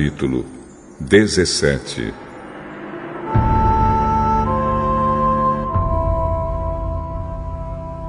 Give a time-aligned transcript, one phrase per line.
[0.00, 0.46] Capítulo
[0.98, 2.14] 17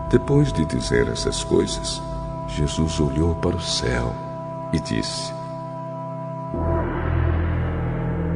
[0.10, 2.02] Depois de dizer essas coisas,
[2.48, 4.16] Jesus olhou para o céu
[4.72, 5.34] e disse: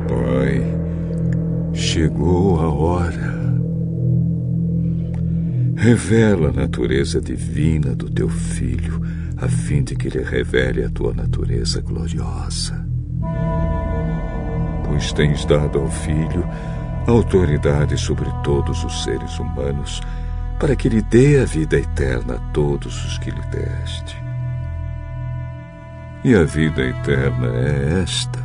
[0.09, 0.61] Pai,
[1.73, 3.35] chegou a hora.
[5.77, 8.99] Revela a natureza divina do teu filho,
[9.37, 12.84] a fim de que ele revele a tua natureza gloriosa.
[14.95, 16.47] Pois tens dado ao filho
[17.05, 20.01] autoridade sobre todos os seres humanos
[20.57, 24.15] para que lhe dê a vida eterna a todos os que lhe deste.
[26.23, 28.39] E a vida eterna é esta: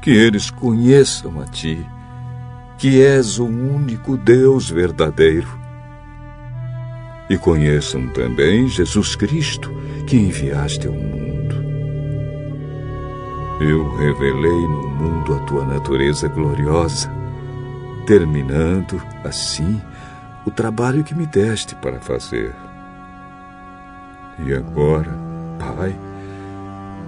[0.00, 1.86] que eles conheçam a ti,
[2.78, 5.60] que és o único Deus verdadeiro,
[7.28, 9.70] e conheçam também Jesus Cristo,
[10.06, 11.34] que enviaste ao mundo.
[13.60, 14.73] Eu revelei
[15.04, 17.10] mundo a tua natureza gloriosa,
[18.06, 19.80] terminando, assim,
[20.46, 22.54] o trabalho que me deste para fazer.
[24.38, 25.10] E agora,
[25.58, 25.94] Pai,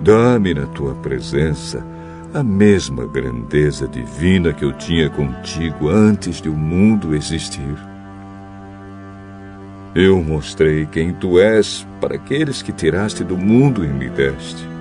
[0.03, 1.85] dá-me na tua presença
[2.35, 7.77] a mesma grandeza divina que eu tinha contigo antes de o mundo existir.
[9.95, 14.76] Eu mostrei quem tu és para aqueles que tiraste do mundo e me deste.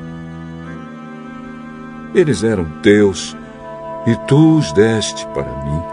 [2.16, 3.36] Eles eram teus
[4.08, 5.84] e tu os deste para mim.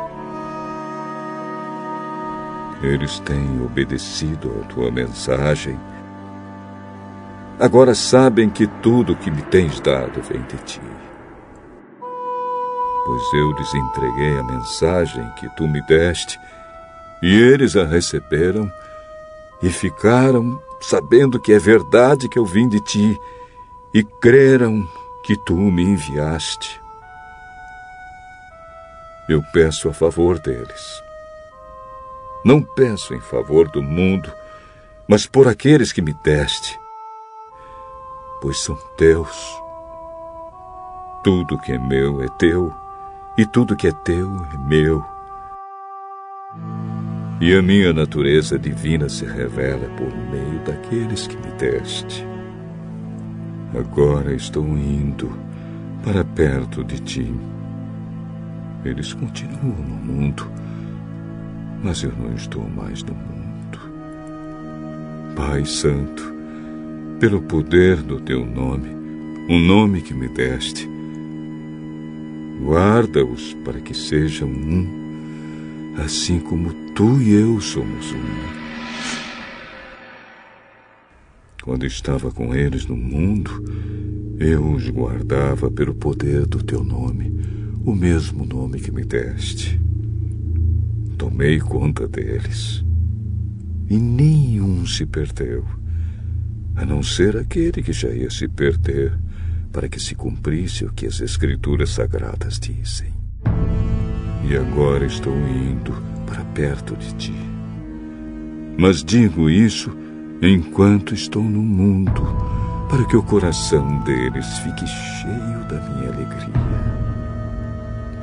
[2.80, 5.76] Eles têm obedecido à tua mensagem.
[7.58, 10.80] Agora sabem que tudo que me tens dado vem de ti.
[13.04, 16.38] Pois eu lhes entreguei a mensagem que tu me deste,
[17.20, 18.70] e eles a receberam
[19.60, 23.18] e ficaram sabendo que é verdade que eu vim de ti,
[23.92, 24.88] e creram
[25.24, 26.80] que tu me enviaste.
[29.28, 31.02] Eu peço a favor deles
[32.44, 34.32] não peço em favor do mundo,
[35.06, 36.78] mas por aqueles que me deste,
[38.40, 39.62] pois são teus.
[41.22, 42.72] Tudo que é meu é teu,
[43.38, 45.04] e tudo que é teu é meu.
[47.40, 52.31] E a minha natureza divina se revela por meio daqueles que me deste.
[53.74, 55.32] Agora estou indo
[56.04, 57.34] para perto de ti.
[58.84, 60.50] Eles continuam no mundo
[61.82, 63.78] mas eu não estou mais no mundo.
[65.34, 66.32] Pai Santo,
[67.18, 68.88] pelo poder do teu nome,
[69.48, 70.88] o nome que me deste,
[72.64, 78.61] guarda-os para que sejam um, assim como tu e eu somos um.
[81.62, 83.64] Quando estava com eles no mundo,
[84.38, 87.32] eu os guardava pelo poder do teu nome,
[87.84, 89.80] o mesmo nome que me deste
[91.22, 92.84] tomei conta deles.
[93.88, 95.64] E nenhum se perdeu,
[96.74, 99.16] a não ser aquele que já ia se perder,
[99.70, 103.12] para que se cumprisse o que as Escrituras Sagradas dizem.
[104.50, 105.92] E agora estou indo
[106.26, 107.34] para perto de ti.
[108.76, 109.96] Mas digo isso
[110.42, 112.22] enquanto estou no mundo,
[112.90, 116.52] para que o coração deles fique cheio da minha alegria.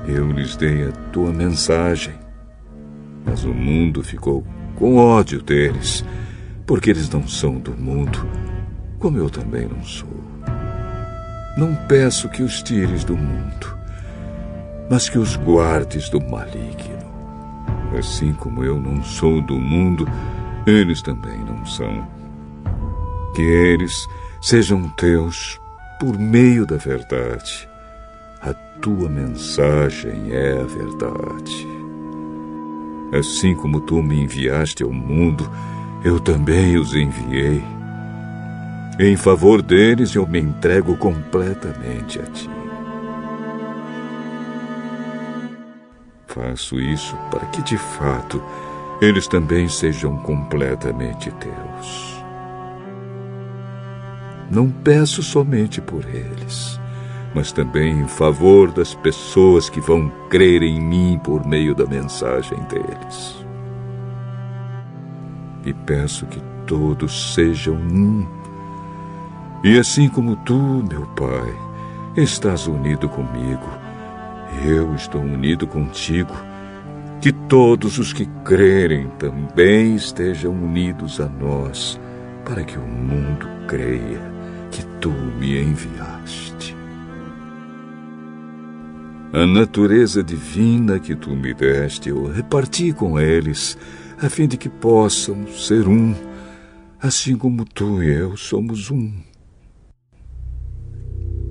[0.08, 2.14] Eu lhes dei a tua mensagem
[3.26, 4.44] mas o mundo ficou
[4.76, 6.04] com ódio deles,
[6.66, 8.28] porque eles não são do mundo,
[8.98, 10.10] como eu também não sou.
[11.58, 13.78] Não peço que os tires do mundo,
[14.90, 17.10] mas que os guardes do maligno.
[17.98, 20.08] Assim como eu não sou do mundo,
[20.70, 22.08] eles também não são.
[23.36, 24.08] Que eles
[24.42, 25.60] sejam teus
[26.00, 27.68] por meio da verdade.
[28.42, 31.68] A tua mensagem é a verdade.
[33.18, 35.50] Assim como tu me enviaste ao mundo,
[36.04, 37.64] eu também os enviei.
[39.00, 42.50] Em favor deles, eu me entrego completamente a ti.
[46.28, 48.42] Faço isso para que, de fato,
[49.02, 52.24] eles também sejam completamente teus.
[54.52, 56.80] Não peço somente por eles
[57.34, 62.58] mas também em favor das pessoas que vão crer em mim por meio da mensagem
[62.64, 63.46] deles.
[65.66, 68.26] E peço que todos sejam um.
[69.64, 71.54] E assim como tu, meu Pai,
[72.16, 73.68] estás unido comigo,
[74.66, 76.34] eu estou unido contigo,
[77.22, 82.00] que todos os que crerem também estejam unidos a nós,
[82.46, 84.22] para que o mundo creia
[84.72, 86.76] que tu me enviaste.
[89.34, 93.78] A natureza divina que tu me deste, eu reparti com eles,
[94.20, 96.16] a fim de que possam ser um,
[97.02, 99.12] assim como tu e eu somos um.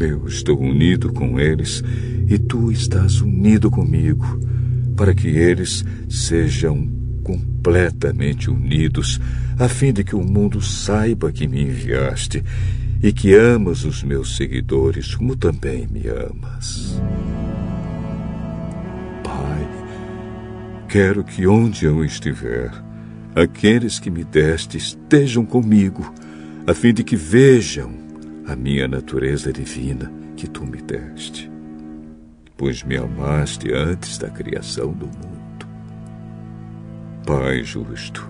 [0.01, 1.83] Eu estou unido com eles
[2.27, 4.41] e tu estás unido comigo,
[4.99, 6.91] para que eles sejam
[7.23, 9.21] completamente unidos,
[9.57, 12.43] a fim de que o mundo saiba que me enviaste
[13.01, 17.01] e que amas os meus seguidores como também me amas.
[19.23, 19.69] Pai,
[20.89, 22.73] quero que onde eu estiver,
[23.37, 26.13] aqueles que me deste estejam comigo,
[26.67, 27.95] a fim de que vejam
[28.49, 31.49] a minha natureza divina que tu me deste,
[32.59, 35.67] pois me amaste antes da criação do mundo.
[37.25, 38.29] Pai justo,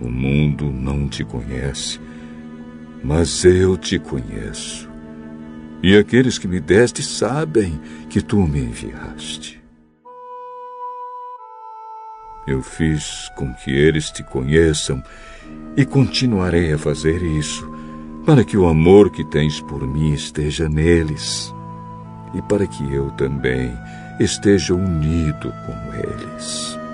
[0.00, 1.98] o mundo não te conhece,
[3.02, 4.88] mas eu te conheço.
[5.82, 7.80] E aqueles que me deste sabem
[8.10, 9.62] que tu me enviaste.
[12.46, 15.02] Eu fiz com que eles te conheçam
[15.76, 17.66] e continuarei a fazer isso,
[18.26, 21.55] para que o amor que tens por mim esteja neles
[22.36, 23.76] e para que eu também
[24.20, 26.85] esteja unido com eles.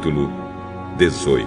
[0.00, 0.32] Capítulo
[0.96, 1.46] 18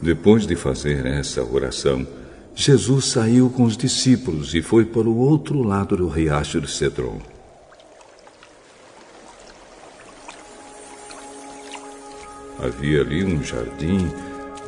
[0.00, 2.06] Depois de fazer essa oração,
[2.54, 7.20] Jesus saiu com os discípulos e foi para o outro lado do riacho de Cedron.
[12.62, 14.08] Havia ali um jardim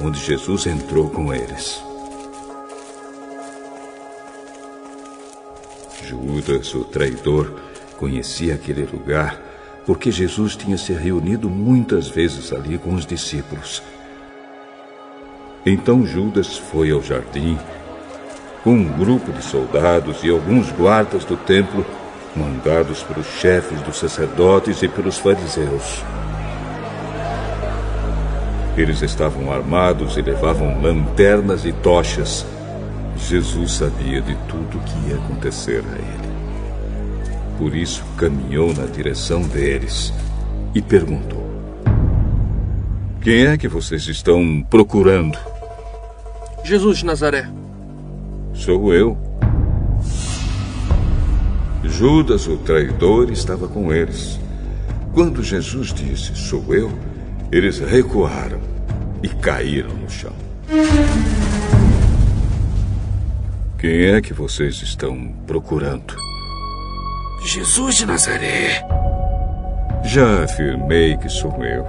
[0.01, 1.81] onde Jesus entrou com eles.
[6.05, 7.55] Judas, o traidor,
[7.97, 9.52] conhecia aquele lugar
[9.87, 13.83] porque Jesus tinha se reunido muitas vezes ali com os discípulos.
[15.65, 17.59] Então Judas foi ao jardim
[18.63, 21.85] com um grupo de soldados e alguns guardas do templo,
[22.35, 26.03] mandados pelos chefes dos sacerdotes e pelos fariseus.
[28.77, 32.47] Eles estavam armados e levavam lanternas e tochas.
[33.17, 36.22] Jesus sabia de tudo o que ia acontecer a ele.
[37.63, 40.13] Por isso caminhou na direção deles
[40.75, 41.49] e perguntou:
[43.21, 45.39] Quem é que vocês estão procurando?
[46.65, 47.49] Jesus de Nazaré.
[48.53, 49.17] Sou eu.
[51.85, 54.41] Judas, o traidor, estava com eles.
[55.15, 56.91] Quando Jesus disse: Sou eu,
[57.53, 58.61] eles recuaram
[59.23, 60.35] e caíram no chão.
[63.79, 66.32] Quem é que vocês estão procurando?
[67.53, 68.83] Jesus de Nazaré.
[70.03, 71.87] Já afirmei que sou eu.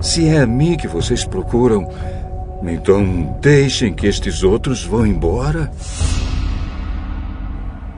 [0.00, 1.92] Se é a mim que vocês procuram,
[2.62, 5.68] então deixem que estes outros vão embora.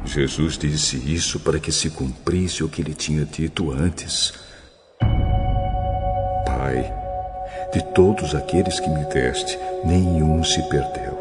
[0.07, 4.33] Jesus disse isso para que se cumprisse o que ele tinha dito antes.
[6.47, 6.91] Pai,
[7.75, 11.13] de todos aqueles que me deste, nenhum se perdeu.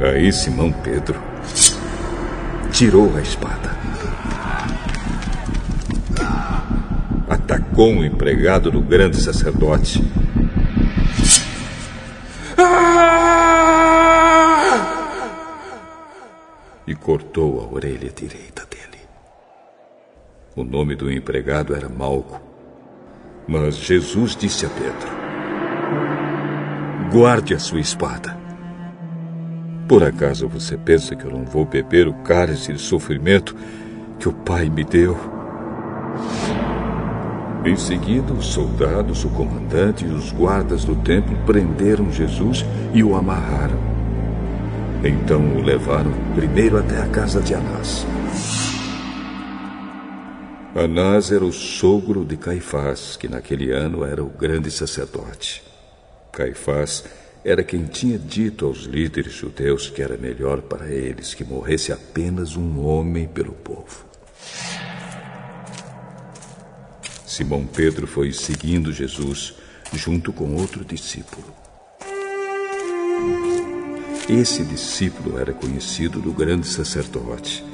[0.00, 1.22] Aí Simão Pedro
[2.70, 3.76] tirou a espada.
[7.28, 10.02] Atacou um empregado do grande sacerdote.
[16.86, 18.98] E cortou a orelha direita dele.
[20.56, 22.40] O nome do empregado era Malco.
[23.46, 25.08] Mas Jesus disse a Pedro:
[27.12, 28.39] Guarde a sua espada.
[29.90, 33.56] Por acaso você pensa que eu não vou beber o cálice de sofrimento
[34.20, 35.18] que o Pai me deu?
[37.64, 43.16] Em seguida, os soldados, o comandante e os guardas do templo prenderam Jesus e o
[43.16, 43.80] amarraram.
[45.02, 48.06] Então o levaram primeiro até a casa de Anás.
[50.72, 55.64] Anás era o sogro de Caifás, que naquele ano era o grande sacerdote.
[56.30, 57.02] Caifás
[57.44, 62.56] era quem tinha dito aos líderes judeus que era melhor para eles que morresse apenas
[62.56, 64.04] um homem pelo povo.
[67.26, 69.54] Simão Pedro foi seguindo Jesus
[69.92, 71.54] junto com outro discípulo.
[74.28, 77.64] Esse discípulo era conhecido do grande sacerdote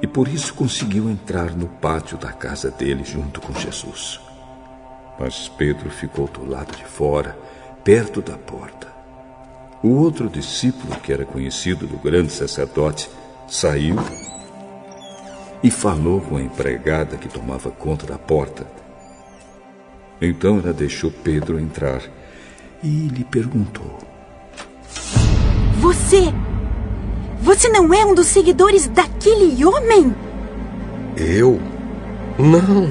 [0.00, 4.20] e por isso conseguiu entrar no pátio da casa dele junto com Jesus.
[5.18, 7.36] Mas Pedro ficou do lado de fora,
[7.82, 8.97] perto da porta.
[9.82, 13.08] O outro discípulo, que era conhecido do grande sacerdote,
[13.46, 13.96] saiu
[15.62, 18.66] e falou com a empregada que tomava conta da porta.
[20.20, 22.02] Então ela deixou Pedro entrar
[22.82, 23.98] e lhe perguntou:
[25.80, 26.32] Você.
[27.40, 30.12] Você não é um dos seguidores daquele homem?
[31.16, 31.60] Eu?
[32.36, 32.90] Não.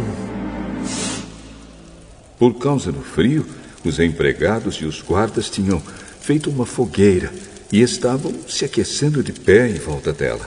[2.39, 3.46] Por causa do frio,
[3.84, 5.82] os empregados e os guardas tinham
[6.27, 7.31] feito uma fogueira
[7.72, 10.46] e estavam se aquecendo de pé em volta dela.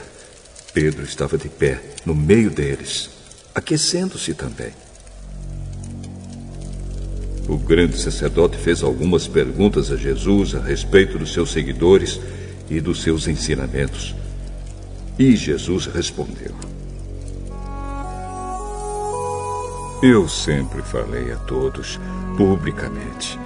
[0.75, 3.08] Pedro estava de pé, no meio deles,
[3.54, 4.72] aquecendo-se também.
[7.49, 12.20] O grande sacerdote fez algumas perguntas a Jesus a respeito dos seus seguidores
[12.68, 14.14] e dos seus ensinamentos.
[15.18, 16.54] E Jesus respondeu:
[20.02, 21.99] Eu sempre falei a todos
[22.37, 23.38] publicamente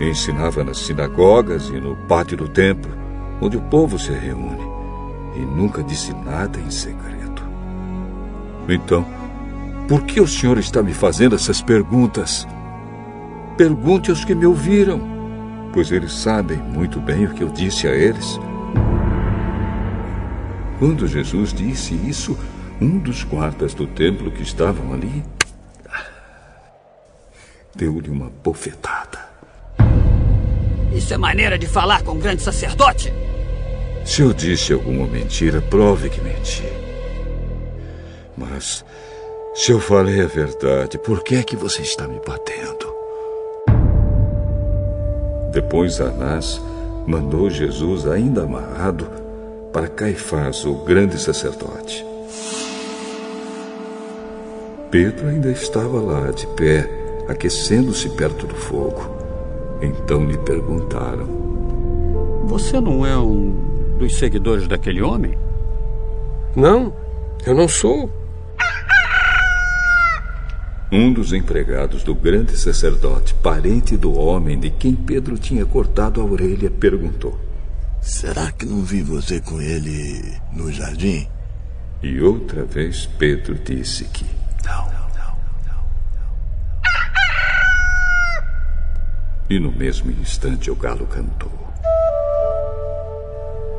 [0.00, 2.92] Ensinava nas sinagogas e no pátio do templo,
[3.40, 4.62] onde o povo se reúne,
[5.34, 7.42] e nunca disse nada em segredo.
[8.68, 9.06] Então,
[9.88, 12.46] por que o senhor está me fazendo essas perguntas?
[13.56, 15.00] Pergunte aos que me ouviram,
[15.72, 18.38] pois eles sabem muito bem o que eu disse a eles.
[20.78, 22.36] Quando Jesus disse isso,
[22.80, 25.22] um dos guardas do templo que estavam ali
[27.74, 29.05] deu-lhe uma bofetada.
[31.06, 33.14] Isso é maneira de falar com o grande sacerdote?
[34.04, 36.64] Se eu disse alguma mentira, prove que menti.
[38.36, 38.84] Mas,
[39.54, 42.92] se eu falei a verdade, por que é que você está me batendo?
[45.52, 46.60] Depois Anás
[47.06, 49.08] mandou Jesus ainda amarrado
[49.72, 52.04] para Caifás, o grande sacerdote.
[54.90, 56.90] Pedro ainda estava lá, de pé,
[57.28, 59.15] aquecendo-se perto do fogo.
[59.80, 61.26] Então lhe perguntaram:
[62.46, 65.36] Você não é um dos seguidores daquele homem?
[66.54, 66.94] Não,
[67.46, 68.10] eu não sou.
[70.90, 76.24] Um dos empregados do grande sacerdote, parente do homem de quem Pedro tinha cortado a
[76.24, 77.38] orelha, perguntou:
[78.00, 81.28] Será que não vi você com ele no jardim?
[82.02, 84.24] E outra vez Pedro disse que
[84.64, 84.95] não.
[89.48, 91.52] E no mesmo instante o galo cantou.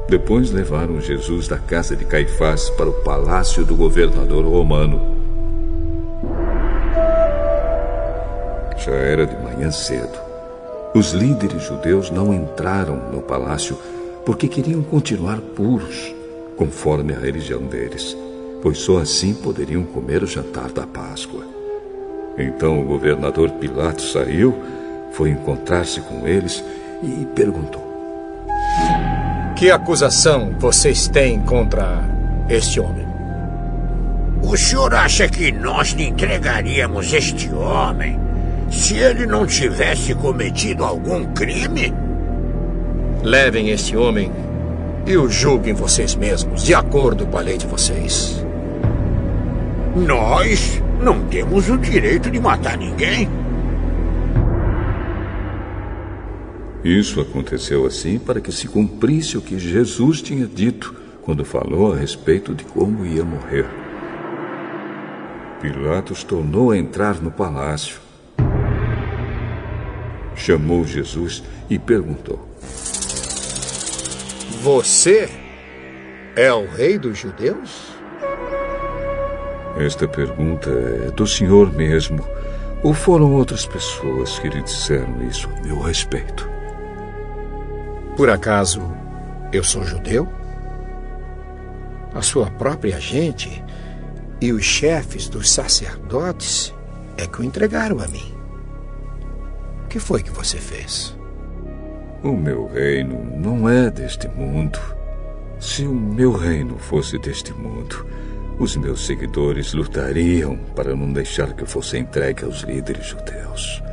[0.10, 5.18] Depois levaram Jesus da casa de Caifás para o palácio do governador romano.
[8.78, 10.18] Já era de manhã cedo.
[10.96, 13.78] Os líderes judeus não entraram no palácio
[14.26, 16.16] porque queriam continuar puros,
[16.56, 18.16] conforme a religião deles,
[18.62, 21.44] pois só assim poderiam comer o jantar da Páscoa.
[22.38, 24.56] Então o governador Pilatos saiu
[25.12, 26.64] foi encontrar-se com eles
[27.02, 27.86] e perguntou:
[29.56, 32.04] Que acusação vocês têm contra
[32.50, 33.08] este homem?
[34.42, 38.20] O senhor acha que nós lhe entregaríamos este homem
[38.70, 41.94] se ele não tivesse cometido algum crime?
[43.24, 44.32] Levem este homem
[45.06, 48.46] e o julguem vocês mesmos, de acordo com a lei de vocês.
[49.96, 53.28] Nós não temos o direito de matar ninguém.
[56.88, 61.98] Isso aconteceu assim para que se cumprisse o que Jesus tinha dito quando falou a
[61.98, 63.66] respeito de como ia morrer.
[65.62, 68.00] Pilatos tornou a entrar no palácio.
[70.34, 72.48] Chamou Jesus e perguntou:
[74.62, 75.30] Você
[76.38, 77.98] é o rei dos judeus?
[79.78, 80.70] Esta pergunta
[81.06, 82.26] é do senhor mesmo.
[82.82, 86.56] Ou foram outras pessoas que lhe disseram isso a meu respeito?
[88.18, 88.82] Por acaso
[89.54, 90.28] eu sou judeu?
[92.16, 93.64] A sua própria gente
[94.42, 96.74] e os chefes dos sacerdotes
[97.16, 98.34] é que o entregaram a mim.
[99.84, 101.16] O que foi que você fez?
[102.24, 104.80] O meu reino não é deste mundo.
[105.60, 108.04] Se o meu reino fosse deste mundo,
[108.58, 113.84] os meus seguidores lutariam para não deixar que eu fosse entregue aos líderes judeus.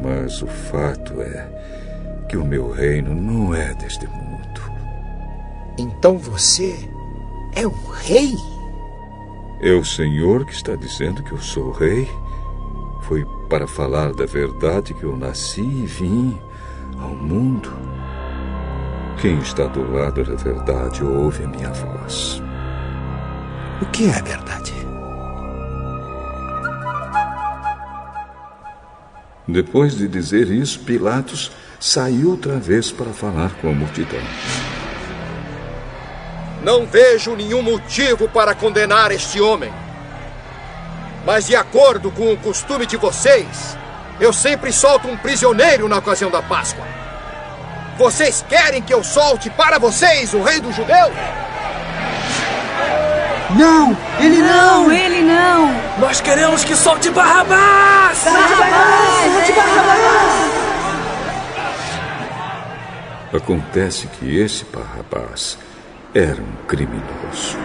[0.00, 1.77] Mas o fato é
[2.28, 4.60] que o meu reino não é deste mundo.
[5.78, 6.88] Então você
[7.54, 8.36] é o rei?
[9.60, 12.08] É o Senhor que está dizendo que eu sou rei?
[13.02, 16.38] Foi para falar da verdade que eu nasci e vim
[17.00, 17.70] ao mundo.
[19.20, 22.42] Quem está do lado da verdade ouve a minha voz.
[23.80, 24.74] O que é a verdade?
[29.46, 34.20] Depois de dizer isso, Pilatos saiu outra vez para falar com a multidão.
[36.62, 39.72] Não vejo nenhum motivo para condenar este homem.
[41.24, 43.76] Mas, de acordo com o costume de vocês,
[44.20, 46.84] eu sempre solto um prisioneiro na ocasião da Páscoa.
[47.96, 51.12] Vocês querem que eu solte para vocês o rei dos judeus?
[53.56, 54.84] Não, ele não!
[54.84, 55.74] Não, ele não!
[55.98, 58.24] Nós queremos que solte Barrabás!
[58.24, 59.32] Barrabás!
[59.32, 60.47] Solte Barrabás!
[63.32, 65.58] Acontece que esse Barrabás
[66.14, 67.58] era um criminoso.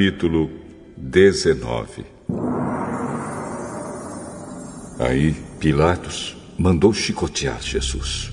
[0.00, 0.50] Capítulo
[0.96, 2.06] 19.
[4.98, 8.32] Aí Pilatos mandou chicotear Jesus.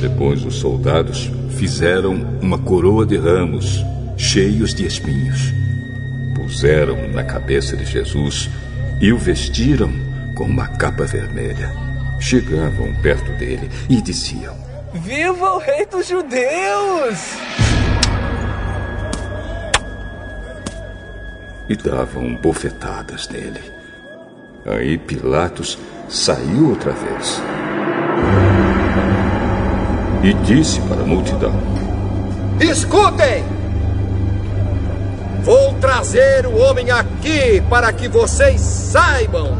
[0.00, 3.84] Depois os soldados fizeram uma coroa de ramos
[4.16, 5.52] cheios de espinhos.
[6.34, 8.50] Puseram na cabeça de Jesus
[9.00, 9.92] e o vestiram
[10.36, 11.72] com uma capa vermelha.
[12.18, 14.56] Chegavam perto dele e diziam:
[14.92, 17.59] Viva o rei dos judeus!
[21.70, 23.60] E davam bofetadas nele.
[24.66, 25.78] Aí Pilatos
[26.08, 27.40] saiu outra vez.
[30.24, 31.52] E disse para a multidão:
[32.60, 33.44] Escutem!
[35.44, 39.56] Vou trazer o homem aqui para que vocês saibam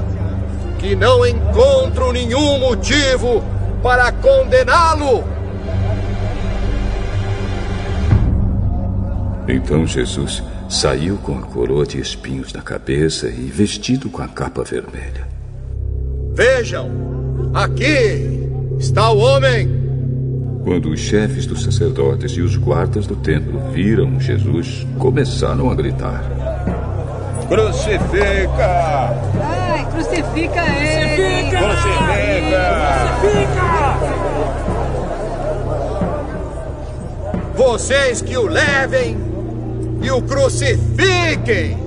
[0.81, 3.41] que não encontro nenhum motivo
[3.85, 5.23] para condená-lo.
[9.47, 14.63] Então Jesus saiu com a coroa de espinhos na cabeça e vestido com a capa
[14.63, 15.27] vermelha.
[16.33, 16.89] Vejam,
[17.53, 19.69] aqui está o homem.
[20.63, 26.23] Quando os chefes dos sacerdotes e os guardas do templo viram Jesus, começaram a gritar:
[27.49, 29.11] Crucifica!
[29.43, 31.51] Ai, crucifica ele!
[31.51, 32.71] Crucifica!
[37.57, 39.30] Vocês que o levem
[40.03, 41.79] e o crucifiquem.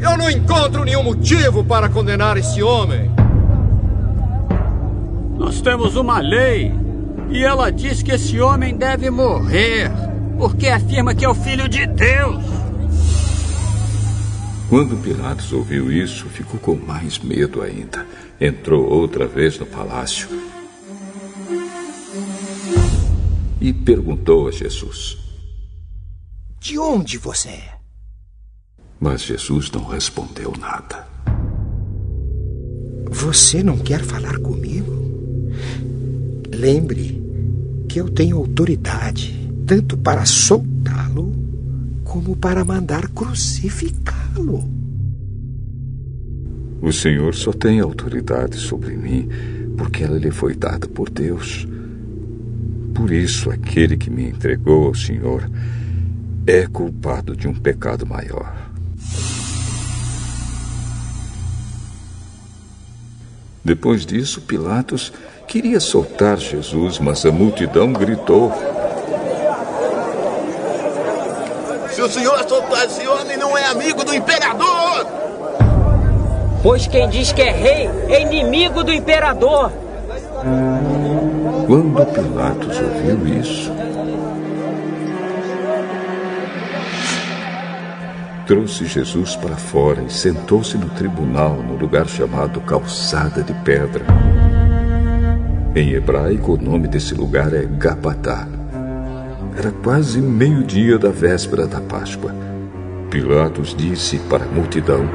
[0.00, 3.10] Eu não encontro nenhum motivo para condenar esse homem.
[5.36, 6.72] Nós temos uma lei
[7.30, 9.90] e ela diz que esse homem deve morrer
[10.38, 12.42] porque afirma que é o filho de Deus.
[14.70, 18.06] Quando Pilatos ouviu isso, ficou com mais medo ainda.
[18.40, 20.28] Entrou outra vez no palácio
[23.60, 25.18] e perguntou a Jesus:
[26.60, 27.74] De onde você é?
[29.00, 31.08] Mas Jesus não respondeu nada.
[33.10, 34.92] Você não quer falar comigo?
[36.54, 37.18] Lembre
[37.88, 41.32] que eu tenho autoridade tanto para soltá-lo
[42.04, 44.62] como para mandar crucificá-lo.
[46.82, 49.26] O Senhor só tem autoridade sobre mim
[49.78, 51.66] porque ela lhe foi dada por Deus.
[52.94, 55.50] Por isso, aquele que me entregou ao Senhor
[56.46, 58.52] é culpado de um pecado maior.
[63.64, 65.12] Depois disso, Pilatos
[65.46, 68.52] queria soltar Jesus, mas a multidão gritou:
[71.90, 75.06] Se o senhor soltar esse homem, não é amigo do imperador!
[76.62, 79.72] Pois quem diz que é rei é inimigo do imperador.
[81.66, 83.72] Quando Pilatos ouviu isso,
[88.50, 94.04] trouxe Jesus para fora e sentou-se no tribunal, no lugar chamado Calçada de Pedra.
[95.72, 98.48] Em hebraico, o nome desse lugar é Gabatá.
[99.56, 102.34] Era quase meio-dia da véspera da Páscoa.
[103.08, 105.08] Pilatos disse para a multidão: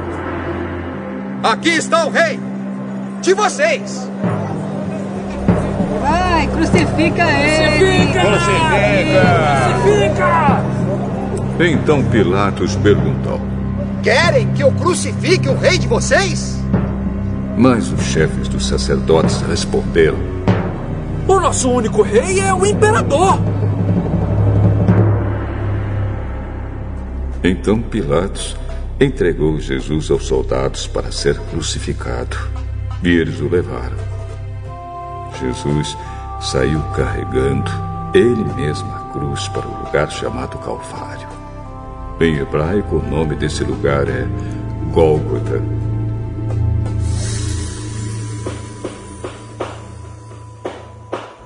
[1.42, 2.40] Aqui está o rei
[3.20, 4.10] de vocês!
[6.00, 8.12] Vai, crucifica ele!
[8.12, 8.22] Crucifica!
[9.82, 10.65] Crucifica!
[11.58, 13.40] Então Pilatos perguntou:
[14.02, 16.60] Querem que eu crucifique o rei de vocês?
[17.56, 20.18] Mas os chefes dos sacerdotes responderam:
[21.26, 23.38] O nosso único rei é o imperador!
[27.42, 28.54] Então Pilatos
[29.00, 32.36] entregou Jesus aos soldados para ser crucificado.
[33.02, 33.96] E eles o levaram.
[35.38, 35.96] Jesus
[36.40, 37.70] saiu carregando
[38.14, 41.25] ele mesmo a cruz para o lugar chamado Calvário.
[42.18, 44.26] Em hebraico, o nome desse lugar é
[44.90, 45.62] Gólgota.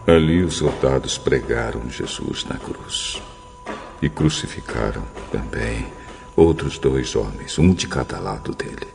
[0.07, 3.21] Ali os soldados pregaram Jesus na cruz
[4.01, 5.03] e crucificaram
[5.33, 5.89] também
[6.37, 8.87] outros dois homens, um de cada lado dele.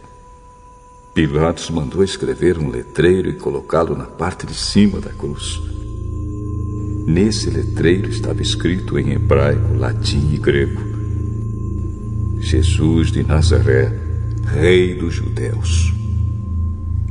[1.13, 5.61] Pilatos mandou escrever um letreiro e colocá-lo na parte de cima da cruz.
[7.05, 10.94] Nesse letreiro estava escrito em hebraico, latim e grego:
[12.45, 13.91] Jesus de Nazaré,
[14.53, 15.91] Rei dos Judeus.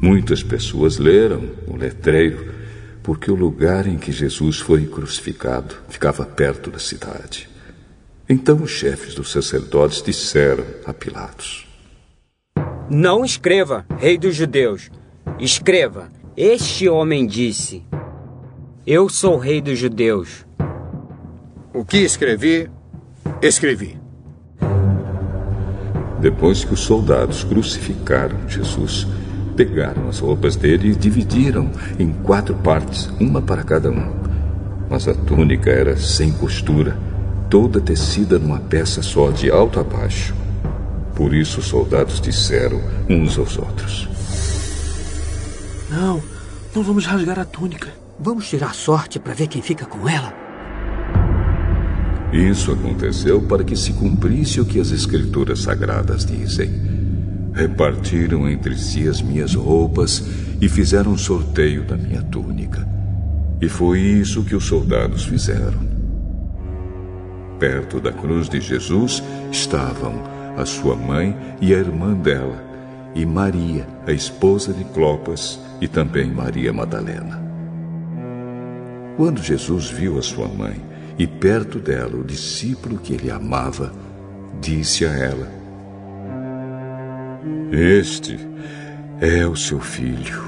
[0.00, 2.54] Muitas pessoas leram o letreiro
[3.02, 7.48] porque o lugar em que Jesus foi crucificado ficava perto da cidade.
[8.28, 11.66] Então os chefes dos sacerdotes disseram a Pilatos:
[12.88, 14.88] Não escreva, Rei dos Judeus.
[15.40, 17.82] Escreva: Este homem disse:
[18.86, 20.46] Eu sou Rei dos Judeus.
[21.74, 22.70] O que escrevi,
[23.42, 24.03] escrevi.
[26.24, 29.06] Depois que os soldados crucificaram Jesus,
[29.54, 34.10] pegaram as roupas dele e dividiram em quatro partes, uma para cada um.
[34.88, 36.96] Mas a túnica era sem costura
[37.50, 40.34] toda tecida numa peça só, de alto a baixo.
[41.14, 44.08] Por isso os soldados disseram uns aos outros:
[45.90, 46.22] Não,
[46.74, 47.92] não vamos rasgar a túnica.
[48.18, 50.43] Vamos tirar sorte para ver quem fica com ela.
[52.34, 56.68] Isso aconteceu para que se cumprisse o que as Escrituras Sagradas dizem.
[57.54, 60.26] Repartiram entre si as minhas roupas
[60.60, 62.84] e fizeram sorteio da minha túnica.
[63.60, 65.78] E foi isso que os soldados fizeram.
[67.60, 70.20] Perto da cruz de Jesus estavam
[70.56, 72.60] a sua mãe e a irmã dela,
[73.14, 77.40] e Maria, a esposa de Clopas, e também Maria Madalena.
[79.16, 83.92] Quando Jesus viu a sua mãe e perto dela o discípulo que ele amava,
[84.60, 85.48] disse a ela:
[87.70, 88.38] Este
[89.20, 90.42] é o seu filho.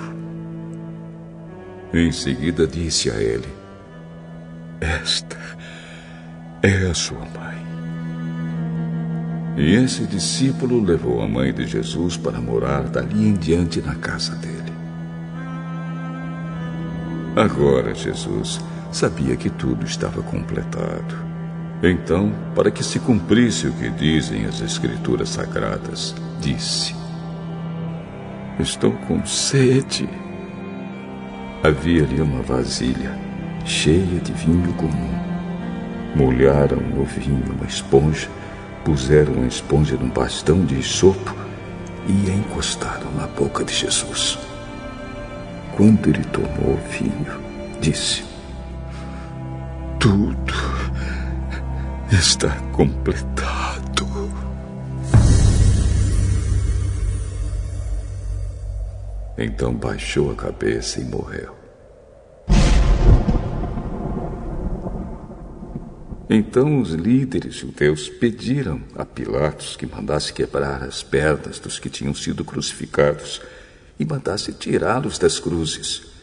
[1.92, 3.48] Em seguida disse a ele:
[4.81, 5.37] Esta
[6.62, 7.66] é a sua mãe.
[9.57, 14.35] E esse discípulo levou a mãe de Jesus para morar dali em diante na casa
[14.35, 14.72] dele.
[17.35, 21.14] Agora Jesus sabia que tudo estava completado.
[21.83, 26.94] Então, para que se cumprisse o que dizem as Escrituras Sagradas, disse:
[28.59, 30.09] Estou com sede.
[31.62, 33.18] Havia ali uma vasilha
[33.64, 35.14] cheia de vinho comum.
[36.14, 38.29] Molharam no vinho uma esponja,
[38.85, 41.37] puseram a esponja num bastão de sopo
[42.09, 44.38] e a encostaram na boca de Jesus.
[45.77, 47.38] Quando ele tomou o vinho,
[47.81, 48.36] disse:
[50.07, 50.55] Tudo
[52.12, 54.07] está completado.
[59.37, 61.57] Então baixou a cabeça e morreu.
[66.31, 72.14] Então os líderes judeus pediram a Pilatos que mandasse quebrar as pernas dos que tinham
[72.14, 73.42] sido crucificados
[73.99, 76.15] e mandasse tirá-los das cruzes.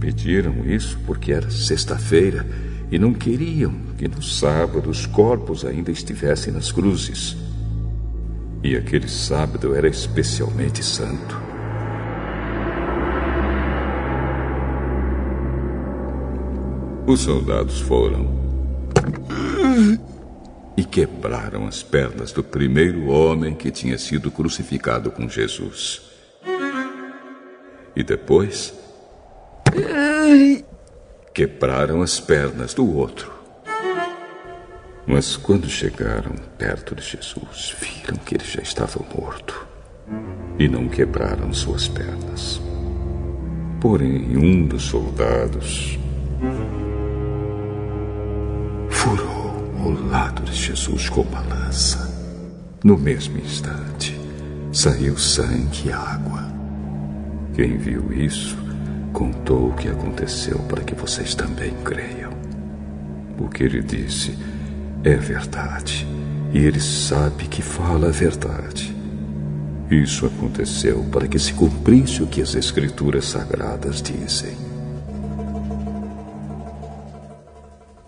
[0.00, 2.46] Pediram isso porque era sexta-feira
[2.90, 7.36] e não queriam que no sábado os corpos ainda estivessem nas cruzes.
[8.62, 11.40] E aquele sábado era especialmente santo.
[17.06, 18.36] Os soldados foram
[20.76, 26.02] e quebraram as pernas do primeiro homem que tinha sido crucificado com Jesus.
[27.94, 28.85] E depois.
[31.32, 33.32] Quebraram as pernas do outro.
[35.06, 39.66] Mas quando chegaram perto de Jesus, viram que ele já estava morto
[40.58, 42.60] e não quebraram suas pernas.
[43.80, 45.98] Porém, um dos soldados
[48.88, 52.16] furou o lado de Jesus com uma lança.
[52.82, 54.18] No mesmo instante,
[54.72, 56.44] saiu sangue e água.
[57.54, 58.65] Quem viu isso
[59.12, 62.32] contou o que aconteceu para que vocês também creiam.
[63.38, 64.36] O que ele disse
[65.04, 66.06] é verdade,
[66.52, 68.94] e ele sabe que fala a verdade.
[69.90, 74.56] Isso aconteceu para que se cumprisse o que as Escrituras Sagradas dizem.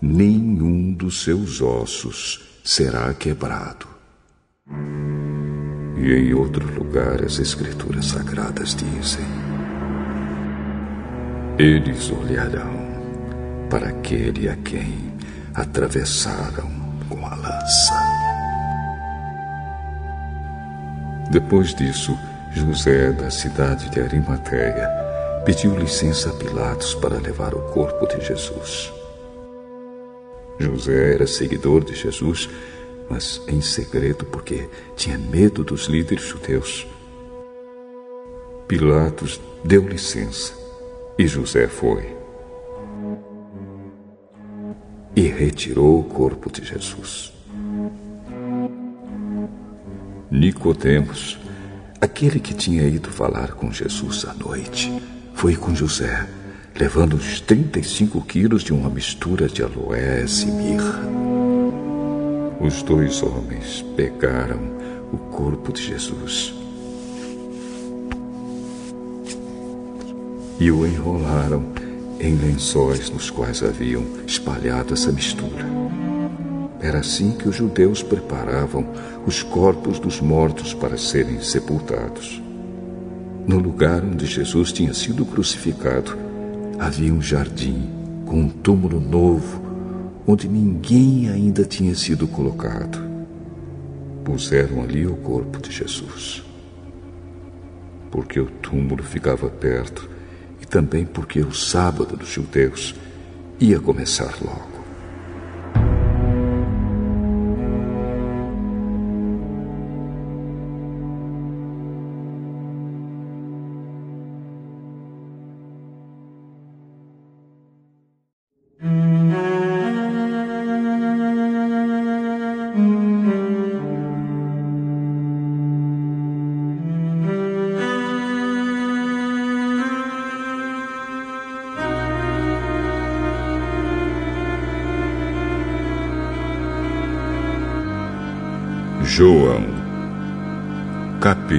[0.02, 3.86] Nenhum dos seus ossos será quebrado.
[5.96, 9.47] E em outro lugar as Escrituras Sagradas dizem:
[11.58, 12.70] Eles olharão
[13.68, 15.12] para aquele a quem
[15.52, 16.70] atravessaram
[17.08, 17.94] com a lança.
[21.32, 22.16] Depois disso,
[22.52, 24.88] José, da cidade de Arimateia,
[25.44, 28.92] pediu licença a Pilatos para levar o corpo de Jesus.
[30.60, 32.48] José era seguidor de Jesus,
[33.10, 36.86] mas em segredo porque tinha medo dos líderes judeus.
[38.68, 40.57] Pilatos deu licença
[41.18, 42.16] e José foi.
[45.16, 47.32] E retirou o corpo de Jesus.
[50.30, 51.36] Nicodemos,
[52.00, 55.02] aquele que tinha ido falar com Jesus à noite,
[55.34, 56.28] foi com José,
[56.78, 61.00] levando uns 35 quilos de uma mistura de aloés e mirra.
[62.60, 64.60] Os dois homens pegaram
[65.12, 66.57] o corpo de Jesus
[70.60, 71.64] e o enrolaram
[72.20, 75.64] em lençóis nos quais haviam espalhado essa mistura.
[76.80, 78.86] Era assim que os judeus preparavam
[79.26, 82.42] os corpos dos mortos para serem sepultados.
[83.46, 86.16] No lugar onde Jesus tinha sido crucificado,
[86.78, 87.88] havia um jardim
[88.26, 89.62] com um túmulo novo,
[90.26, 92.98] onde ninguém ainda tinha sido colocado.
[94.24, 96.44] Puseram ali o corpo de Jesus.
[98.10, 100.17] Porque o túmulo ficava perto
[100.68, 102.94] também porque o sábado dos judeus
[103.58, 104.77] ia começar logo.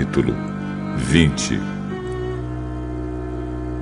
[0.10, 0.36] Capítulo
[0.98, 1.60] 20.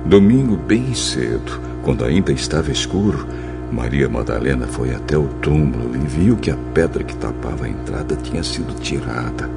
[0.04, 3.26] Domingo bem cedo, quando ainda estava escuro,
[3.72, 8.14] Maria Madalena foi até o túmulo e viu que a pedra que tapava a entrada
[8.16, 9.48] tinha sido tirada.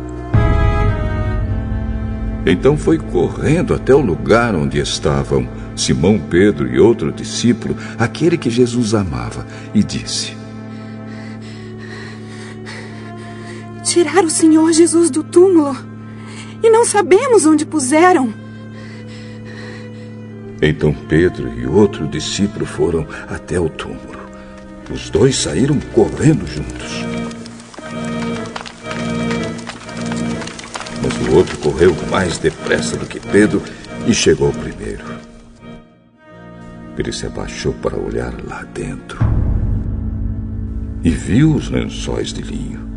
[2.45, 8.49] Então foi correndo até o lugar onde estavam Simão Pedro e outro discípulo, aquele que
[8.49, 10.36] Jesus amava, e disse:
[13.84, 15.90] Tiraram o Senhor Jesus do túmulo
[16.71, 18.34] não sabemos onde puseram.
[20.62, 24.21] Então Pedro e outro discípulo foram até o túmulo.
[24.91, 27.03] Os dois saíram correndo juntos.
[31.03, 33.62] Mas o outro correu mais depressa do que Pedro
[34.07, 35.03] e chegou primeiro.
[36.97, 39.17] Ele se abaixou para olhar lá dentro
[41.03, 42.91] e viu os lençóis de linho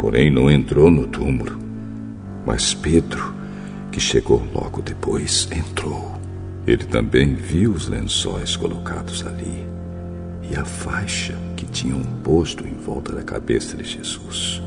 [0.00, 1.69] porém não entrou no túmulo.
[2.44, 3.34] Mas Pedro,
[3.90, 6.18] que chegou logo depois, entrou.
[6.66, 9.66] Ele também viu os lençóis colocados ali
[10.50, 14.62] e a faixa que tinham posto em volta da cabeça de Jesus.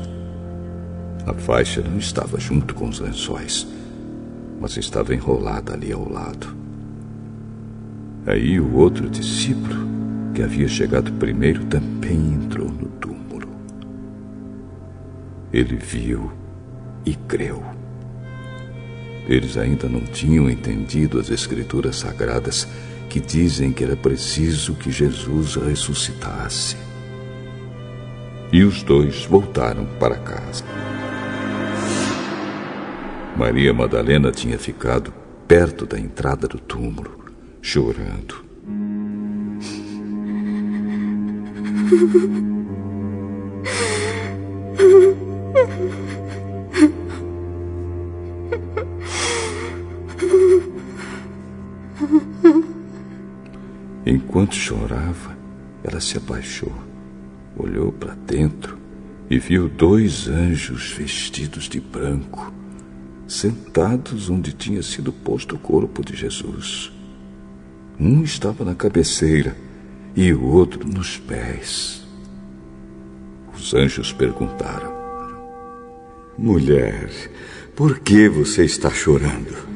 [1.26, 3.66] A faixa não estava junto com os lençóis,
[4.60, 6.54] mas estava enrolada ali ao lado.
[8.26, 9.86] Aí o outro discípulo,
[10.34, 13.48] que havia chegado primeiro, também entrou no túmulo.
[15.52, 16.32] Ele viu
[17.04, 17.62] e creu.
[19.28, 22.68] Eles ainda não tinham entendido as Escrituras sagradas
[23.08, 26.76] que dizem que era preciso que Jesus ressuscitasse.
[28.52, 30.64] E os dois voltaram para casa.
[33.36, 35.12] Maria Madalena tinha ficado
[35.48, 38.44] perto da entrada do túmulo, chorando.
[54.06, 55.36] Enquanto chorava,
[55.82, 56.72] ela se abaixou,
[57.56, 58.78] olhou para dentro
[59.30, 62.52] e viu dois anjos vestidos de branco,
[63.26, 66.92] sentados onde tinha sido posto o corpo de Jesus.
[67.98, 69.56] Um estava na cabeceira
[70.16, 72.04] e o outro nos pés.
[73.54, 74.92] Os anjos perguntaram:
[76.36, 77.08] Mulher,
[77.74, 79.73] por que você está chorando?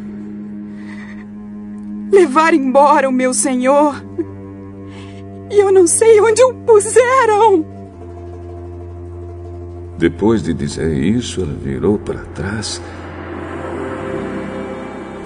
[2.11, 4.03] Levar embora o meu senhor.
[5.51, 7.65] E eu não sei onde o puseram.
[9.99, 12.81] Depois de dizer isso, ela virou para trás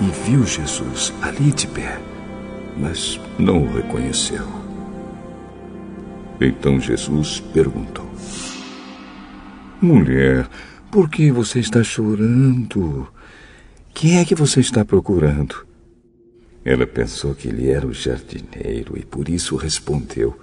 [0.01, 2.01] e viu Jesus ali de pé,
[2.77, 4.45] mas não o reconheceu.
[6.41, 8.07] Então Jesus perguntou:
[9.81, 10.49] Mulher,
[10.91, 13.07] por que você está chorando?
[13.93, 15.67] Quem é que você está procurando?
[16.65, 20.37] Ela pensou que ele era o jardineiro e por isso respondeu: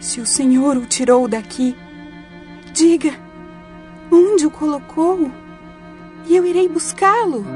[0.00, 1.76] Se o senhor o tirou daqui,
[2.72, 3.14] diga
[4.10, 5.30] onde o colocou
[6.26, 7.46] e eu irei buscá-lo.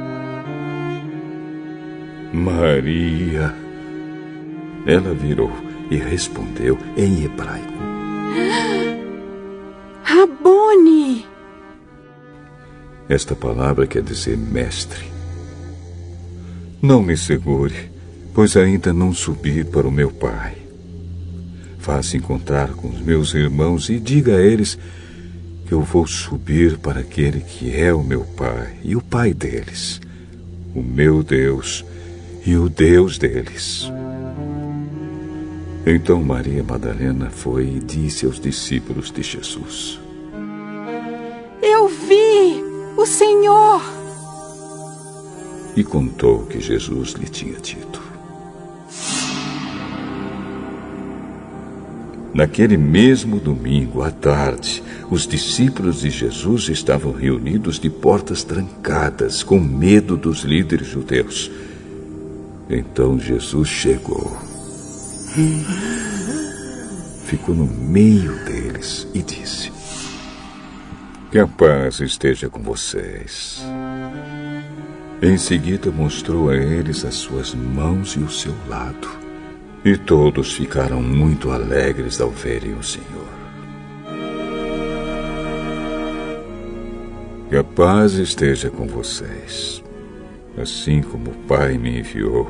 [2.32, 3.54] Maria.
[4.86, 5.50] Ela virou
[5.90, 7.74] e respondeu em hebraico:
[10.04, 11.26] Rabone.
[13.08, 15.09] Esta palavra quer dizer mestre.
[16.82, 17.90] Não me segure,
[18.32, 20.56] pois ainda não subi para o meu pai.
[21.78, 24.78] Faça encontrar com os meus irmãos e diga a eles
[25.66, 30.00] que eu vou subir para aquele que é o meu pai e o pai deles,
[30.74, 31.84] o meu Deus
[32.46, 33.92] e o Deus deles.
[35.84, 40.00] Então Maria Madalena foi e disse aos discípulos de Jesus:
[41.62, 42.62] Eu vi
[42.96, 43.99] o Senhor
[45.76, 48.10] e contou o que Jesus lhe tinha dito.
[52.32, 59.58] Naquele mesmo domingo, à tarde, os discípulos de Jesus estavam reunidos de portas trancadas, com
[59.58, 61.50] medo dos líderes judeus.
[62.68, 64.38] Então Jesus chegou.
[67.24, 69.72] Ficou no meio deles e disse:
[71.32, 73.60] Que a paz esteja com vocês.
[75.22, 79.06] Em seguida mostrou a eles as suas mãos e o seu lado.
[79.84, 83.28] E todos ficaram muito alegres ao verem o Senhor.
[87.50, 89.82] Que a paz esteja com vocês.
[90.56, 92.48] Assim como o Pai me enviou,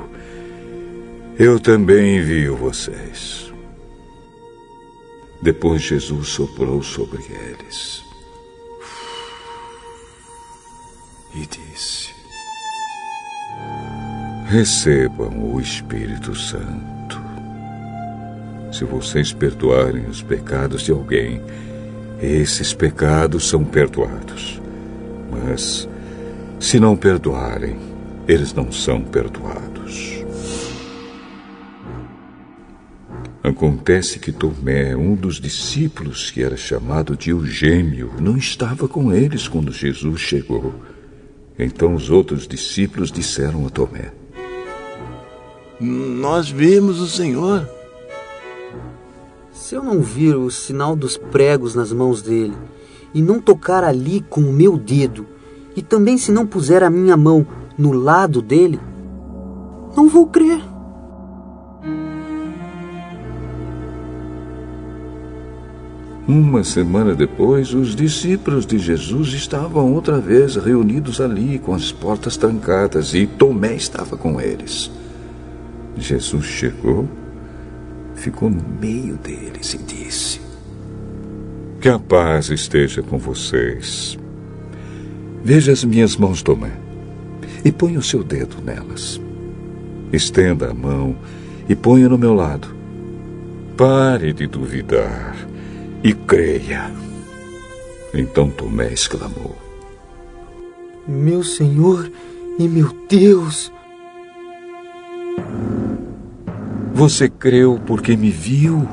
[1.38, 3.52] eu também envio vocês.
[5.42, 8.04] Depois Jesus soprou sobre eles
[11.34, 12.09] e disse:
[14.46, 17.20] recebam o Espírito Santo.
[18.72, 21.40] Se vocês perdoarem os pecados de alguém,
[22.20, 24.60] esses pecados são perdoados.
[25.30, 25.88] Mas,
[26.58, 27.76] se não perdoarem,
[28.26, 30.20] eles não são perdoados.
[33.42, 39.48] Acontece que Tomé, um dos discípulos que era chamado de Eugênio, não estava com eles
[39.48, 40.74] quando Jesus chegou.
[41.62, 44.12] Então os outros discípulos disseram a Tomé:
[45.78, 47.68] nós vimos o Senhor.
[49.52, 52.54] Se eu não vir o sinal dos pregos nas mãos dele,
[53.14, 55.26] e não tocar ali com o meu dedo,
[55.76, 58.80] e também se não puser a minha mão no lado dele,
[59.96, 60.62] não vou crer.
[66.30, 72.36] Uma semana depois, os discípulos de Jesus estavam outra vez reunidos ali, com as portas
[72.36, 74.92] trancadas, e Tomé estava com eles.
[75.98, 77.08] Jesus chegou,
[78.14, 80.40] ficou no meio deles e disse:
[81.80, 84.16] Que a paz esteja com vocês.
[85.42, 86.70] Veja as minhas mãos, Tomé,
[87.64, 89.20] e ponha o seu dedo nelas.
[90.12, 91.16] Estenda a mão
[91.68, 92.68] e ponha no meu lado.
[93.76, 95.49] Pare de duvidar
[96.02, 96.90] e creia.
[98.12, 99.56] Então Tomé exclamou:
[101.06, 102.10] Meu Senhor
[102.58, 103.72] e meu Deus!
[106.92, 108.86] Você creu porque me viu?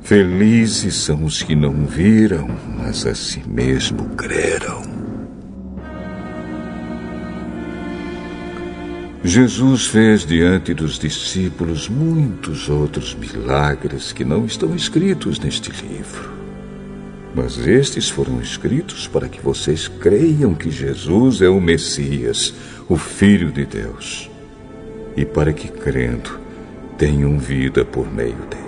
[0.00, 4.87] Felizes são os que não viram, mas a si mesmo creram.
[9.24, 16.30] Jesus fez diante dos discípulos muitos outros milagres que não estão escritos neste livro.
[17.34, 22.54] Mas estes foram escritos para que vocês creiam que Jesus é o Messias,
[22.88, 24.30] o Filho de Deus,
[25.16, 26.38] e para que, crendo,
[26.96, 28.67] tenham vida por meio dele.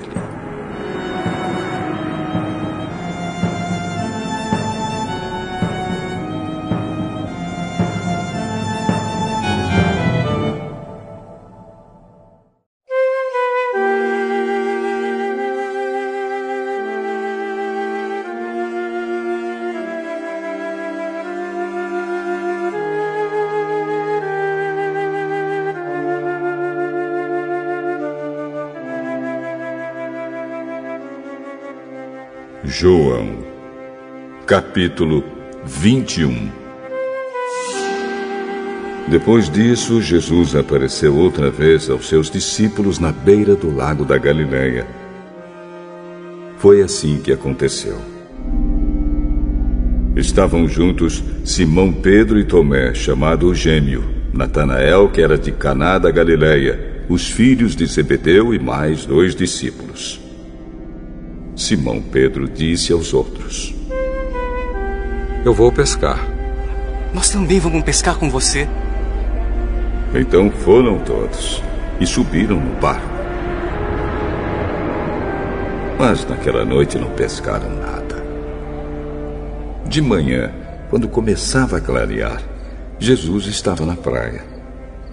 [32.80, 33.28] João,
[34.46, 35.22] capítulo
[35.66, 36.48] 21
[39.06, 44.86] Depois disso, Jesus apareceu outra vez aos seus discípulos na beira do lago da Galileia.
[46.56, 47.98] Foi assim que aconteceu.
[50.16, 54.02] Estavam juntos Simão Pedro e Tomé, chamado o Gêmeo,
[54.32, 59.89] Natanael, que era de Caná da Galileia, os filhos de Zebedeu e mais dois discípulos.
[61.70, 63.72] Simão Pedro disse aos outros:
[65.44, 66.18] Eu vou pescar.
[67.14, 68.66] Nós também vamos pescar com você.
[70.12, 71.62] Então foram todos
[72.00, 73.06] e subiram no barco.
[75.96, 78.16] Mas naquela noite não pescaram nada.
[79.86, 80.50] De manhã,
[80.88, 82.42] quando começava a clarear,
[82.98, 84.42] Jesus estava na praia.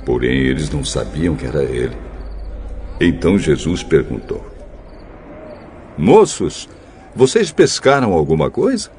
[0.03, 1.95] Porém, eles não sabiam que era ele.
[2.99, 4.56] Então Jesus perguntou:
[5.97, 6.69] Moços,
[7.15, 8.91] vocês pescaram alguma coisa?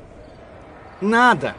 [1.01, 1.55] Nada.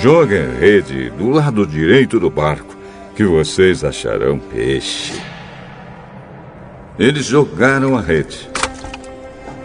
[0.00, 2.76] Joguem a rede do lado direito do barco,
[3.14, 5.22] que vocês acharão peixe.
[6.98, 8.50] Eles jogaram a rede.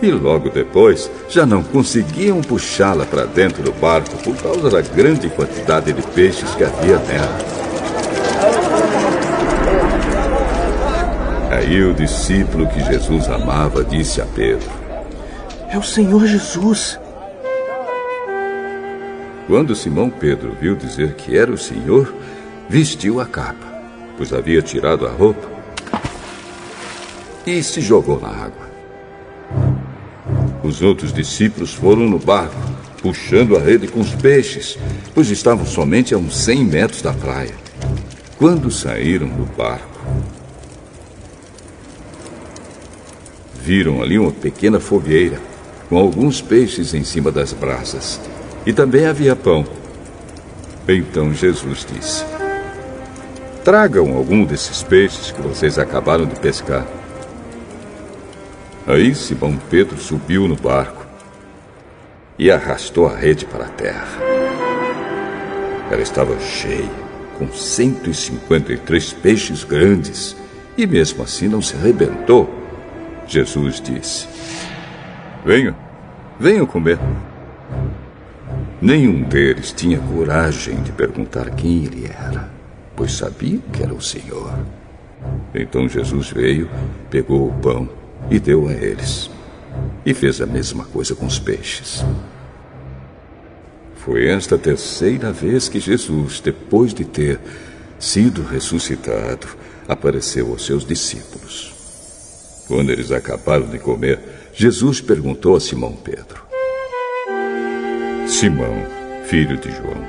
[0.02, 5.28] E logo depois já não conseguiam puxá-la para dentro do barco por causa da grande
[5.30, 7.69] quantidade de peixes que havia nela.
[11.50, 14.70] Aí o discípulo que Jesus amava disse a Pedro:
[15.68, 17.00] É o Senhor Jesus.
[19.48, 22.14] Quando Simão Pedro viu dizer que era o Senhor,
[22.70, 23.66] vestiu a capa,
[24.16, 25.50] pois havia tirado a roupa,
[27.48, 28.70] e se jogou na água.
[30.62, 32.56] Os outros discípulos foram no barco,
[33.02, 34.78] puxando a rede com os peixes,
[35.16, 37.56] pois estavam somente a uns cem metros da praia.
[38.38, 39.89] Quando saíram do barco,
[43.62, 45.40] Viram ali uma pequena fogueira,
[45.90, 48.20] com alguns peixes em cima das brasas.
[48.66, 49.66] E também havia pão.
[50.88, 52.24] Então Jesus disse:
[53.64, 56.88] Tragam algum desses peixes que vocês acabaram de pescar.
[58.88, 61.06] Aí Simão Pedro subiu no barco
[62.40, 64.08] e arrastou a rede para a terra.
[65.92, 66.90] Ela estava cheia,
[67.38, 70.36] com 153 peixes grandes,
[70.78, 72.59] e mesmo assim não se arrebentou.
[73.30, 74.28] Jesus disse:
[75.46, 75.76] Venham,
[76.40, 76.98] venham comer.
[78.82, 82.50] Nenhum deles tinha coragem de perguntar quem ele era,
[82.96, 84.58] pois sabiam que era o Senhor.
[85.54, 86.68] Então Jesus veio,
[87.12, 87.88] pegou o pão
[88.32, 89.30] e deu a eles.
[90.04, 92.04] E fez a mesma coisa com os peixes.
[93.98, 97.40] Foi esta terceira vez que Jesus, depois de ter
[98.00, 99.46] sido ressuscitado,
[99.88, 101.79] apareceu aos seus discípulos.
[102.70, 104.20] Quando eles acabaram de comer,
[104.54, 106.46] Jesus perguntou a Simão Pedro:
[108.28, 108.86] Simão,
[109.26, 110.06] filho de João,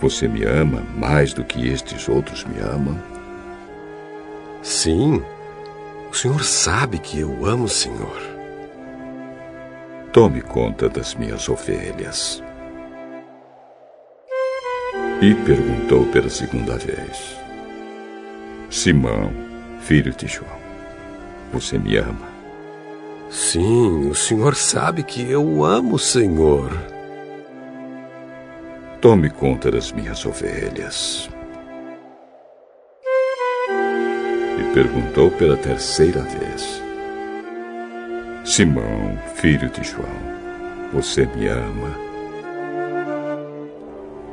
[0.00, 2.98] você me ama mais do que estes outros me amam?
[4.62, 5.22] Sim.
[6.10, 8.20] O Senhor sabe que eu amo o Senhor.
[10.14, 12.42] Tome conta das minhas ovelhas.
[15.20, 17.36] E perguntou pela segunda vez:
[18.70, 19.30] Simão,
[19.82, 20.59] filho de João,
[21.52, 22.28] você me ama?
[23.30, 26.70] Sim, o senhor sabe que eu amo o senhor.
[29.00, 31.30] Tome conta das minhas ovelhas.
[34.58, 36.82] E perguntou pela terceira vez:
[38.44, 40.08] Simão, filho de João,
[40.92, 42.10] você me ama?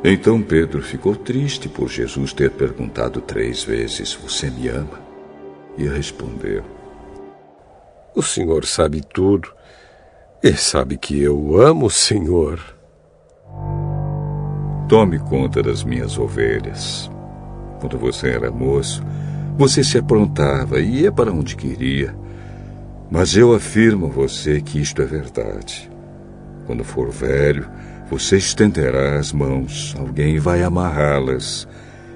[0.03, 4.99] Então Pedro ficou triste por Jesus ter perguntado três vezes: Você me ama?
[5.77, 6.76] E respondeu:
[8.17, 9.53] o Senhor sabe tudo
[10.41, 12.59] e sabe que eu amo o Senhor.
[14.89, 17.11] Tome conta das minhas ovelhas.
[17.79, 19.03] Quando você era moço,
[19.55, 22.15] você se aprontava e ia para onde queria.
[23.11, 25.87] Mas eu afirmo a você que isto é verdade.
[26.65, 27.69] Quando for velho,
[28.09, 31.67] você estenderá as mãos, alguém vai amarrá-las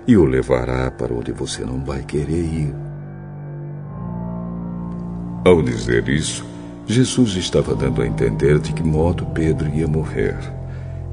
[0.08, 2.91] e o levará para onde você não vai querer ir.
[5.44, 6.46] Ao dizer isso,
[6.86, 10.38] Jesus estava dando a entender de que modo Pedro ia morrer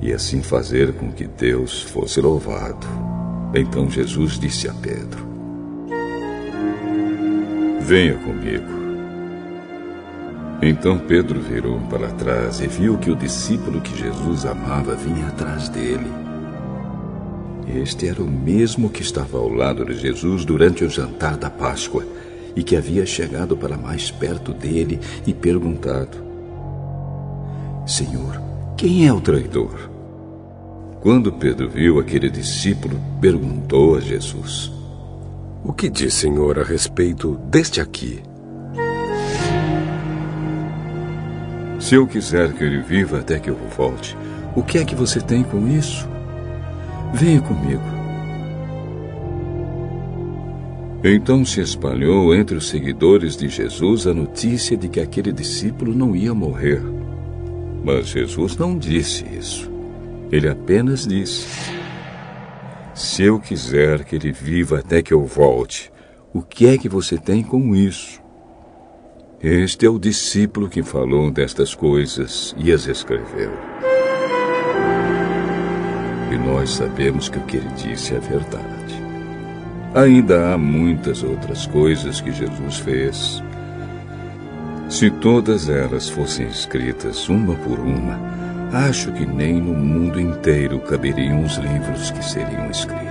[0.02, 2.86] e assim fazer com que Deus fosse louvado.
[3.54, 5.26] Então Jesus disse a Pedro:
[7.80, 8.78] Venha comigo.
[10.60, 15.70] Então Pedro virou para trás e viu que o discípulo que Jesus amava vinha atrás
[15.70, 16.12] dele.
[17.66, 22.04] Este era o mesmo que estava ao lado de Jesus durante o jantar da Páscoa
[22.58, 26.18] e que havia chegado para mais perto dele e perguntado:
[27.86, 28.42] Senhor,
[28.76, 29.88] quem é o traidor?
[31.00, 34.72] Quando Pedro viu aquele discípulo, perguntou a Jesus:
[35.64, 38.20] O que diz, Senhor, a respeito deste aqui?
[41.78, 44.16] Se eu quiser que ele viva até que eu volte,
[44.56, 46.08] o que é que você tem com isso?
[47.14, 47.97] Venha comigo.
[51.02, 56.16] Então se espalhou entre os seguidores de Jesus a notícia de que aquele discípulo não
[56.16, 56.82] ia morrer.
[57.84, 59.70] Mas Jesus não disse isso.
[60.30, 61.46] Ele apenas disse:
[62.94, 65.92] Se eu quiser que ele viva até que eu volte,
[66.32, 68.20] o que é que você tem com isso?
[69.40, 73.52] Este é o discípulo que falou destas coisas e as escreveu.
[76.32, 78.97] E nós sabemos que o que ele disse é verdade.
[79.94, 83.42] Ainda há muitas outras coisas que Jesus fez.
[84.88, 88.18] Se todas elas fossem escritas uma por uma,
[88.72, 93.07] acho que nem no mundo inteiro caberiam os livros que seriam escritos.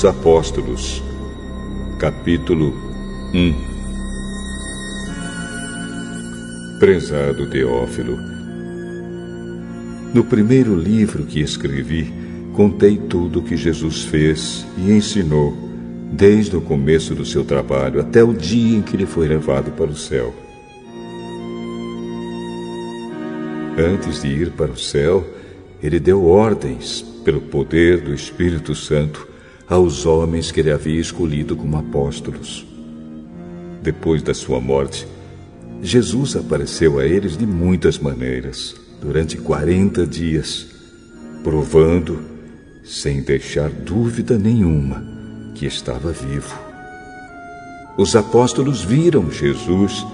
[0.00, 1.02] Dos Apóstolos,
[1.98, 2.72] capítulo
[3.34, 3.54] 1
[6.78, 8.16] Prezado Teófilo,
[10.14, 12.10] no primeiro livro que escrevi,
[12.54, 15.54] contei tudo o que Jesus fez e ensinou,
[16.10, 19.90] desde o começo do seu trabalho até o dia em que ele foi levado para
[19.90, 20.34] o céu.
[23.76, 25.26] Antes de ir para o céu,
[25.82, 29.28] ele deu ordens, pelo poder do Espírito Santo,
[29.70, 32.66] aos homens que ele havia escolhido como apóstolos.
[33.80, 35.06] Depois da sua morte,
[35.80, 40.66] Jesus apareceu a eles de muitas maneiras, durante quarenta dias,
[41.44, 42.20] provando,
[42.82, 45.02] sem deixar dúvida nenhuma,
[45.54, 46.58] que estava vivo.
[47.96, 50.04] Os apóstolos viram Jesus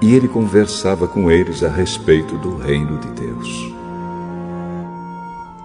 [0.00, 3.48] e ele conversava com eles a respeito do reino de Deus.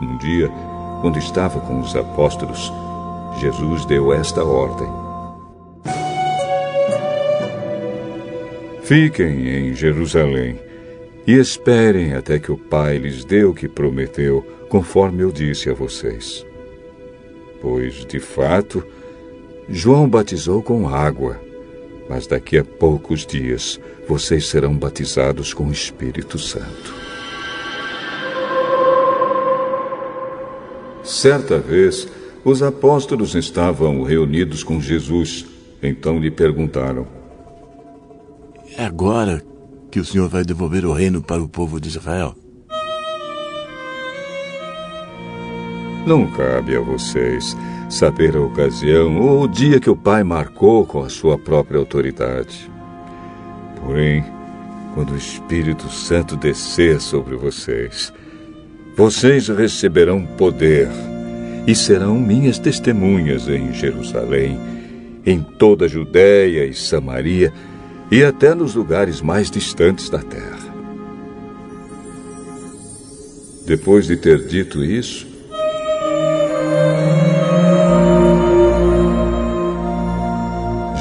[0.01, 0.49] Um dia,
[1.01, 2.71] quando estava com os apóstolos,
[3.39, 4.87] Jesus deu esta ordem:
[8.83, 10.59] Fiquem em Jerusalém
[11.27, 15.73] e esperem até que o Pai lhes dê o que prometeu, conforme eu disse a
[15.73, 16.45] vocês.
[17.61, 18.85] Pois, de fato,
[19.67, 21.41] João batizou com água,
[22.07, 26.93] mas daqui a poucos dias vocês serão batizados com o Espírito Santo.
[31.03, 32.07] Certa vez,
[32.45, 35.47] os apóstolos estavam reunidos com Jesus.
[35.81, 37.07] Então lhe perguntaram:
[38.77, 39.43] É agora
[39.89, 42.35] que o Senhor vai devolver o reino para o povo de Israel?
[46.05, 47.57] Não cabe a vocês
[47.89, 52.69] saber a ocasião ou o dia que o Pai marcou com a sua própria autoridade.
[53.81, 54.23] Porém,
[54.93, 58.13] quando o Espírito Santo descer sobre vocês,
[58.95, 60.87] vocês receberão poder
[61.67, 64.59] e serão minhas testemunhas em Jerusalém,
[65.25, 67.51] em toda a Judéia e Samaria
[68.11, 70.73] e até nos lugares mais distantes da terra.
[73.65, 75.25] Depois de ter dito isso,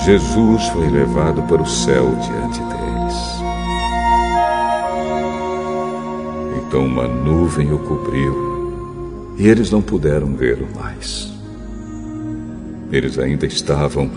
[0.07, 3.15] Jesus foi levado para o céu diante deles.
[6.57, 8.54] Então uma nuvem o cobriu
[9.37, 11.33] e eles não puderam vê-lo mais.
[12.93, 14.11] Eles ainda estavam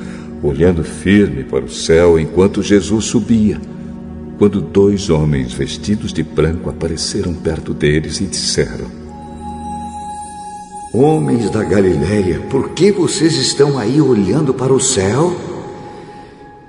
[0.44, 3.60] olhando firme para o céu enquanto Jesus subia,
[4.38, 8.86] quando dois homens vestidos de branco apareceram perto deles e disseram:
[10.94, 15.36] Homens da Galiléia, por que vocês estão aí olhando para o céu?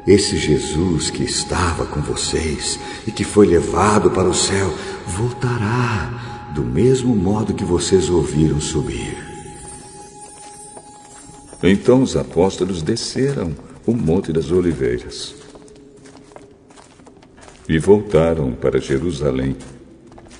[0.07, 4.73] Esse Jesus que estava com vocês e que foi levado para o céu
[5.07, 9.17] voltará do mesmo modo que vocês ouviram subir.
[11.63, 13.55] Então os apóstolos desceram
[13.87, 15.35] o Monte das Oliveiras
[17.69, 19.57] e voltaram para Jerusalém.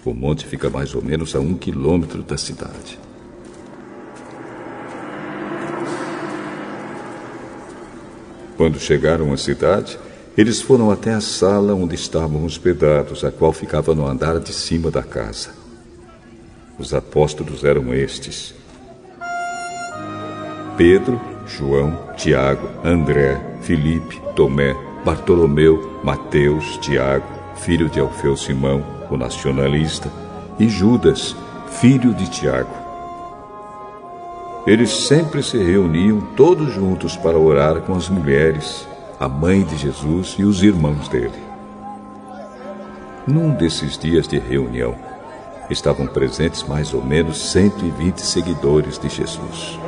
[0.05, 2.99] O monte fica mais ou menos a um quilômetro da cidade.
[8.57, 9.99] Quando chegaram à cidade,
[10.37, 14.91] eles foram até a sala onde estavam hospedados, a qual ficava no andar de cima
[14.91, 15.58] da casa.
[16.79, 18.55] Os apóstolos eram estes:
[20.77, 27.27] Pedro, João, Tiago, André, Filipe, Tomé, Bartolomeu, Mateus, Tiago,
[27.57, 30.09] filho de Alfeu Simão, o nacionalista,
[30.59, 31.35] e Judas,
[31.81, 32.71] filho de Tiago.
[34.65, 38.87] Eles sempre se reuniam todos juntos para orar com as mulheres,
[39.19, 41.49] a mãe de Jesus e os irmãos dele.
[43.27, 44.95] Num desses dias de reunião,
[45.71, 49.79] estavam presentes mais ou menos 120 seguidores de Jesus.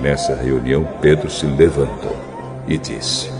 [0.00, 2.16] Nessa reunião, Pedro se levantou
[2.66, 3.30] e disse: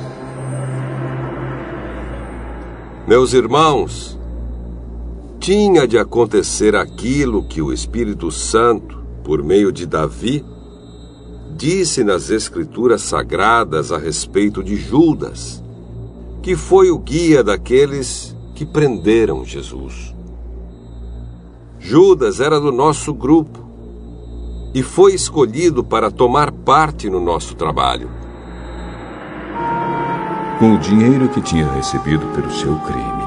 [3.06, 4.16] Meus irmãos,
[5.40, 10.44] tinha de acontecer aquilo que o Espírito Santo, por meio de Davi,
[11.56, 15.60] disse nas Escrituras sagradas a respeito de Judas,
[16.42, 20.14] que foi o guia daqueles que prenderam Jesus.
[21.80, 23.58] Judas era do nosso grupo
[24.72, 28.08] e foi escolhido para tomar parte no nosso trabalho.
[30.60, 33.24] Com o dinheiro que tinha recebido pelo seu crime,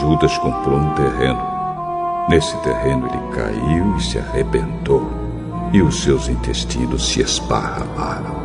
[0.00, 1.40] Judas comprou um terreno.
[2.28, 5.08] Nesse terreno ele caiu e se arrebentou,
[5.72, 8.37] e os seus intestinos se esparramaram.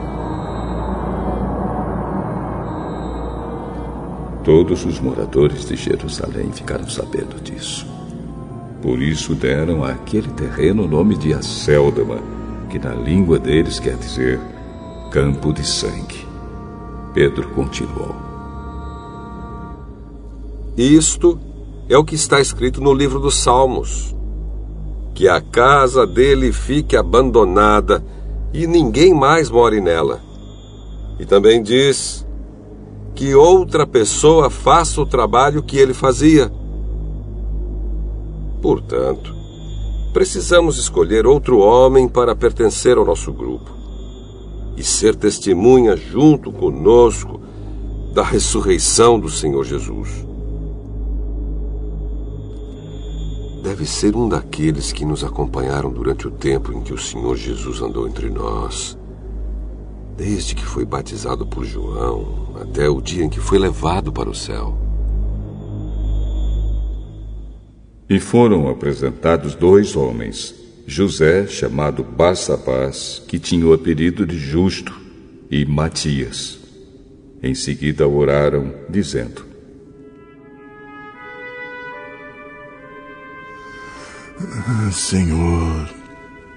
[4.43, 7.87] Todos os moradores de Jerusalém ficaram sabendo disso.
[8.81, 12.19] Por isso deram àquele terreno o nome de Acéldama,
[12.69, 14.41] que na língua deles quer dizer
[15.09, 16.27] campo de sangue.
[17.13, 18.15] Pedro continuou.
[20.75, 21.39] Isto
[21.87, 24.13] é o que está escrito no livro dos Salmos:
[25.13, 28.03] que a casa dele fique abandonada
[28.51, 30.19] e ninguém mais more nela.
[31.17, 32.22] E também diz
[33.15, 36.51] que outra pessoa faça o trabalho que ele fazia.
[38.61, 39.35] Portanto,
[40.13, 43.71] precisamos escolher outro homem para pertencer ao nosso grupo
[44.75, 47.41] e ser testemunha junto conosco
[48.13, 50.25] da ressurreição do Senhor Jesus.
[53.63, 57.81] Deve ser um daqueles que nos acompanharam durante o tempo em que o Senhor Jesus
[57.81, 58.97] andou entre nós,
[60.15, 64.35] desde que foi batizado por João até o dia em que foi levado para o
[64.35, 64.77] céu.
[68.09, 70.53] E foram apresentados dois homens,
[70.85, 75.03] José, chamado Barsabás, que tinha o apelido de Justo,
[75.53, 76.57] e Matias.
[77.41, 79.45] Em seguida oraram, dizendo:
[84.91, 85.89] Senhor,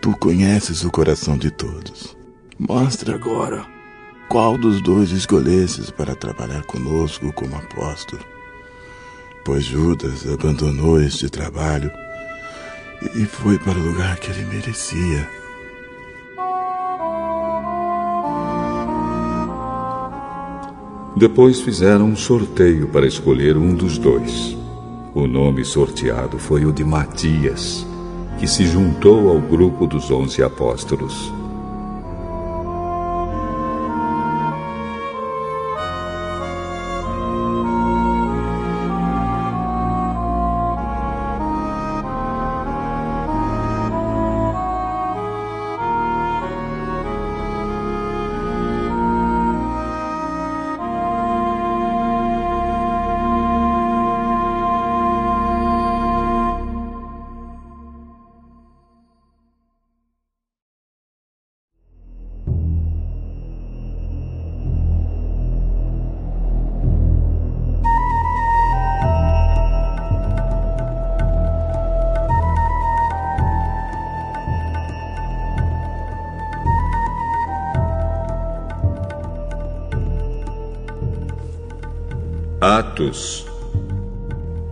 [0.00, 2.15] tu conheces o coração de todos.
[2.58, 3.66] Mostra agora
[4.28, 8.36] qual dos dois escolhesses para trabalhar conosco como apóstolo
[9.46, 11.88] pois Judas abandonou este trabalho
[13.14, 15.30] e foi para o lugar que ele merecia.
[21.16, 24.58] Depois fizeram um sorteio para escolher um dos dois.
[25.14, 27.86] O nome sorteado foi o de Matias,
[28.40, 31.32] que se juntou ao grupo dos onze apóstolos.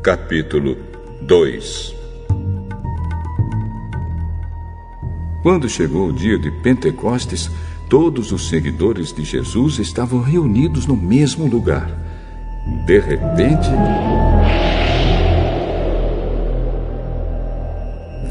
[0.03, 0.77] Capítulo
[1.23, 1.95] 2
[5.43, 7.51] Quando chegou o dia de Pentecostes,
[7.89, 11.91] todos os seguidores de Jesus estavam reunidos no mesmo lugar.
[12.87, 13.69] De repente.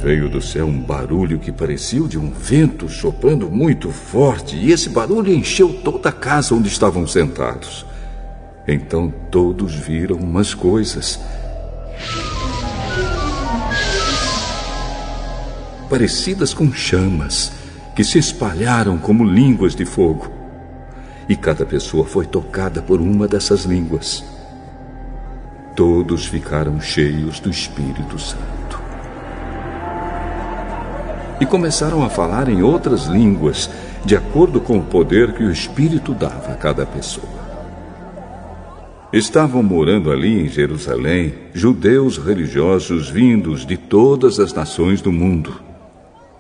[0.02, 4.72] Veio do céu um barulho que parecia o de um vento soprando muito forte, e
[4.72, 7.86] esse barulho encheu toda a casa onde estavam sentados.
[8.68, 11.20] Então todos viram umas coisas.
[15.90, 17.52] Parecidas com chamas,
[17.96, 20.32] que se espalharam como línguas de fogo.
[21.28, 24.24] E cada pessoa foi tocada por uma dessas línguas.
[25.76, 28.82] Todos ficaram cheios do Espírito Santo.
[31.40, 33.70] E começaram a falar em outras línguas,
[34.06, 37.43] de acordo com o poder que o Espírito dava a cada pessoa.
[39.14, 45.62] Estavam morando ali em Jerusalém judeus religiosos vindos de todas as nações do mundo.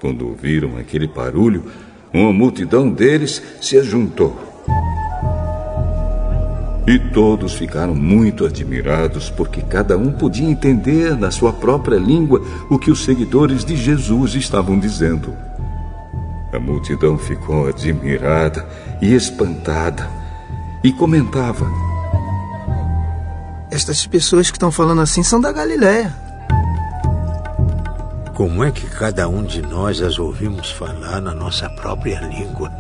[0.01, 1.65] Quando ouviram aquele barulho,
[2.11, 4.35] uma multidão deles se ajuntou.
[6.87, 12.79] E todos ficaram muito admirados porque cada um podia entender na sua própria língua o
[12.79, 15.31] que os seguidores de Jesus estavam dizendo.
[16.51, 18.67] A multidão ficou admirada
[18.99, 20.09] e espantada
[20.83, 21.92] e comentava:
[23.73, 26.13] estas pessoas que estão falando assim são da Galiléia.
[28.35, 32.71] Como é que cada um de nós as ouvimos falar na nossa própria língua?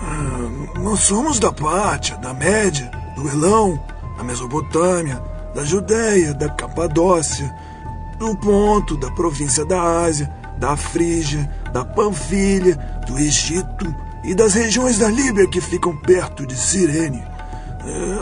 [0.00, 3.82] Ah, nós somos da Pátia, da Média, do Elão,
[4.16, 5.20] da Mesopotâmia,
[5.54, 7.52] da Judéia, da Capadócia,
[8.18, 14.98] do Ponto, da província da Ásia, da Frígia, da Panfilha, do Egito e das regiões
[14.98, 17.35] da Líbia que ficam perto de Cirene.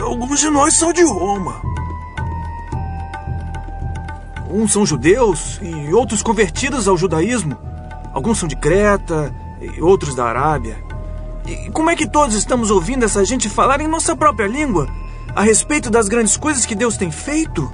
[0.01, 1.61] Alguns de nós são de Roma.
[4.49, 7.57] Uns são judeus e outros convertidos ao judaísmo.
[8.13, 10.77] Alguns são de Creta e outros da Arábia.
[11.45, 14.87] E como é que todos estamos ouvindo essa gente falar em nossa própria língua
[15.35, 17.71] a respeito das grandes coisas que Deus tem feito?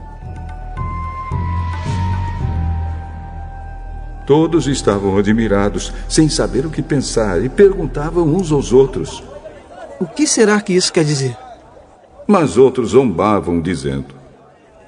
[4.25, 9.23] Todos estavam admirados, sem saber o que pensar, e perguntavam uns aos outros:
[9.99, 11.37] O que será que isso quer dizer?
[12.27, 14.15] Mas outros zombavam, dizendo: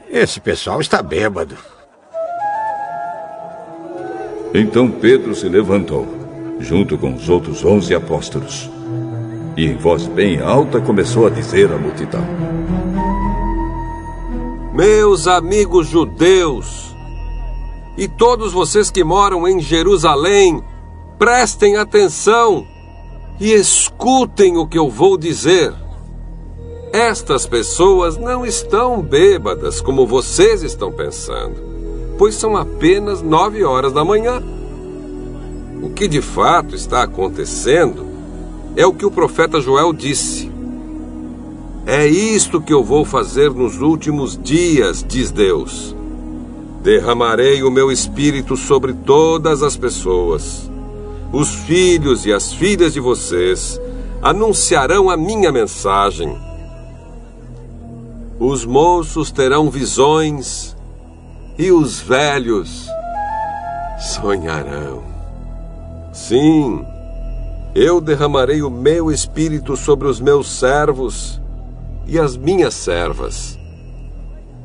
[0.10, 1.56] Esse pessoal está bêbado.
[4.54, 6.08] Então Pedro se levantou,
[6.60, 8.70] junto com os outros onze apóstolos,
[9.58, 12.24] e em voz bem alta começou a dizer à multidão:
[14.74, 16.96] Meus amigos judeus,
[17.98, 20.64] e todos vocês que moram em Jerusalém,
[21.18, 22.68] prestem atenção
[23.40, 25.74] e escutem o que eu vou dizer.
[26.94, 31.56] Estas pessoas não estão bêbadas como vocês estão pensando,
[32.20, 34.40] pois são apenas nove horas da manhã.
[35.82, 38.06] O que de fato está acontecendo
[38.76, 40.52] é o que o profeta Joel disse.
[41.88, 45.96] É isto que eu vou fazer nos últimos dias, diz Deus.
[46.84, 50.70] Derramarei o meu espírito sobre todas as pessoas.
[51.32, 53.82] Os filhos e as filhas de vocês
[54.22, 56.53] anunciarão a minha mensagem
[58.40, 60.76] os moços terão visões
[61.58, 62.88] e os velhos
[64.00, 65.04] sonharão.
[66.12, 66.86] Sim,
[67.76, 71.42] eu derramarei o meu espírito sobre os meus servos
[72.08, 73.58] e as minhas servas.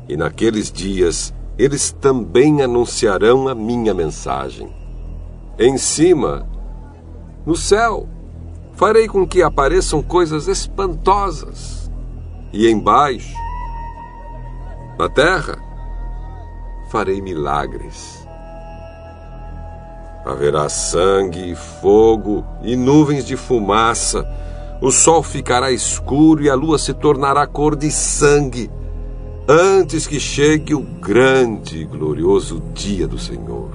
[0.07, 4.69] E naqueles dias eles também anunciarão a minha mensagem.
[5.57, 6.47] Em cima,
[7.45, 8.07] no céu,
[8.73, 11.91] farei com que apareçam coisas espantosas.
[12.53, 13.35] E embaixo,
[14.99, 15.57] na terra
[16.91, 18.27] farei milagres.
[20.25, 24.27] Haverá sangue, fogo e nuvens de fumaça.
[24.81, 28.69] O sol ficará escuro e a lua se tornará cor de sangue,
[29.47, 33.71] antes que chegue o grande e glorioso dia do Senhor.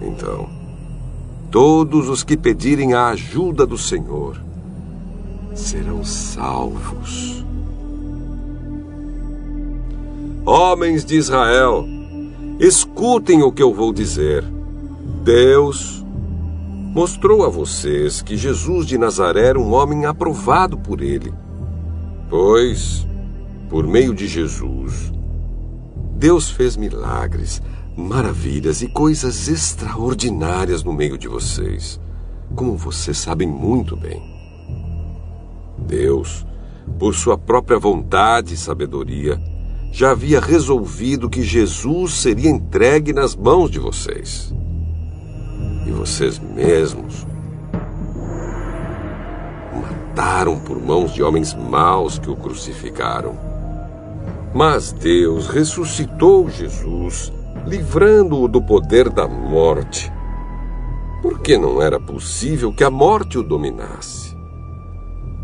[0.00, 0.48] Então,
[1.50, 4.40] todos os que pedirem a ajuda do Senhor
[5.54, 7.44] serão salvos.
[10.46, 11.86] Homens de Israel,
[12.60, 14.44] escutem o que eu vou dizer.
[15.22, 16.04] Deus
[16.92, 21.32] mostrou a vocês que Jesus de Nazaré era um homem aprovado por ele.
[22.28, 23.06] Pois,
[23.70, 25.10] por meio de Jesus,
[26.14, 27.62] Deus fez milagres,
[27.96, 31.98] maravilhas e coisas extraordinárias no meio de vocês,
[32.54, 34.22] como vocês sabem muito bem.
[35.78, 36.46] Deus
[36.98, 39.40] por sua própria vontade e sabedoria,
[39.94, 44.52] já havia resolvido que Jesus seria entregue nas mãos de vocês.
[45.86, 47.24] E vocês mesmos
[49.72, 53.38] o mataram por mãos de homens maus que o crucificaram.
[54.52, 57.32] Mas Deus ressuscitou Jesus,
[57.64, 60.12] livrando-o do poder da morte,
[61.22, 64.36] porque não era possível que a morte o dominasse.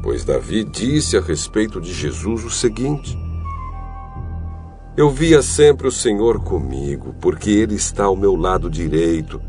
[0.02, 3.16] Pois Davi disse a respeito de Jesus o seguinte:
[4.96, 9.40] Eu via sempre o Senhor comigo, porque Ele está ao meu lado direito,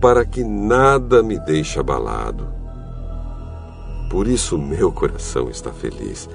[0.00, 2.48] para que nada me deixe abalado.
[4.08, 6.28] Por isso meu coração está feliz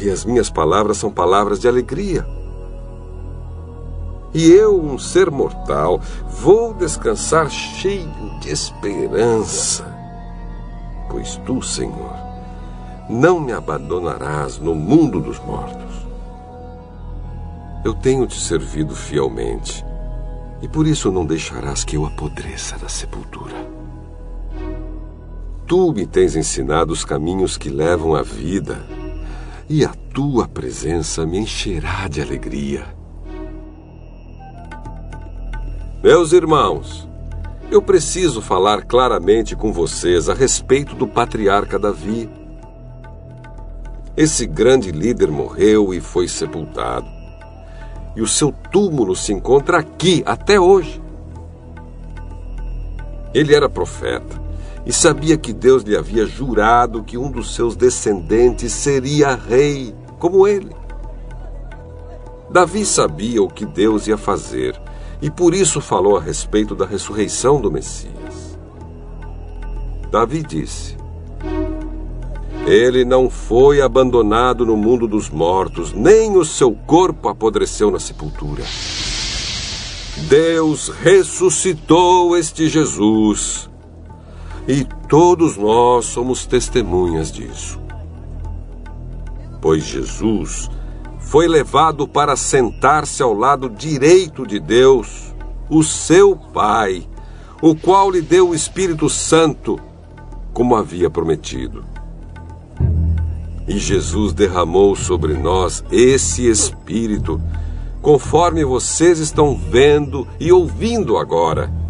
[0.00, 2.26] e as minhas palavras são palavras de alegria.
[4.32, 8.10] E eu, um ser mortal, vou descansar cheio
[8.40, 9.84] de esperança,
[11.08, 12.16] pois tu, Senhor,
[13.08, 15.83] não me abandonarás no mundo dos mortos.
[17.84, 19.84] Eu tenho te servido fielmente,
[20.62, 23.54] e por isso não deixarás que eu apodreça na sepultura.
[25.66, 28.82] Tu me tens ensinado os caminhos que levam à vida,
[29.68, 32.86] e a tua presença me encherá de alegria.
[36.02, 37.06] Meus irmãos,
[37.70, 42.30] eu preciso falar claramente com vocês a respeito do patriarca Davi.
[44.16, 47.13] Esse grande líder morreu e foi sepultado.
[48.16, 51.02] E o seu túmulo se encontra aqui até hoje.
[53.32, 54.40] Ele era profeta
[54.86, 60.46] e sabia que Deus lhe havia jurado que um dos seus descendentes seria rei, como
[60.46, 60.74] ele.
[62.50, 64.80] Davi sabia o que Deus ia fazer
[65.20, 68.58] e por isso falou a respeito da ressurreição do Messias.
[70.10, 70.96] Davi disse:
[72.66, 78.62] Ele não foi abandonado no mundo dos mortos, nem o seu corpo apodreceu na sepultura.
[80.28, 83.68] Deus ressuscitou este Jesus
[84.66, 87.78] e todos nós somos testemunhas disso.
[89.60, 90.70] Pois Jesus
[91.18, 95.34] foi levado para sentar-se ao lado direito de Deus,
[95.68, 97.06] o seu Pai,
[97.60, 99.78] o qual lhe deu o Espírito Santo,
[100.52, 101.93] como havia prometido.
[103.66, 107.40] E Jesus derramou sobre nós esse Espírito,
[108.02, 111.84] conforme vocês estão vendo e ouvindo agora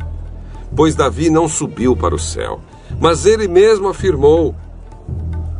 [0.74, 2.60] pois Davi não subiu para o céu.
[3.00, 4.54] Mas ele mesmo afirmou: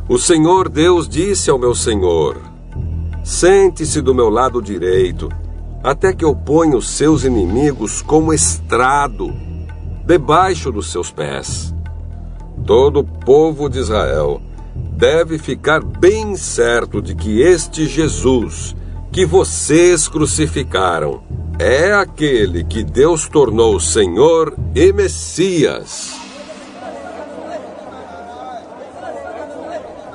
[0.09, 2.37] O Senhor Deus disse ao meu Senhor:
[3.23, 5.29] Sente-se do meu lado direito,
[5.83, 9.33] até que eu ponha os seus inimigos como estrado
[10.07, 11.75] debaixo dos seus pés.
[12.67, 14.41] Todo o povo de Israel
[14.97, 18.77] deve ficar bem certo de que este Jesus,
[19.11, 21.23] que vocês crucificaram,
[21.59, 26.15] é aquele que Deus tornou Senhor e Messias.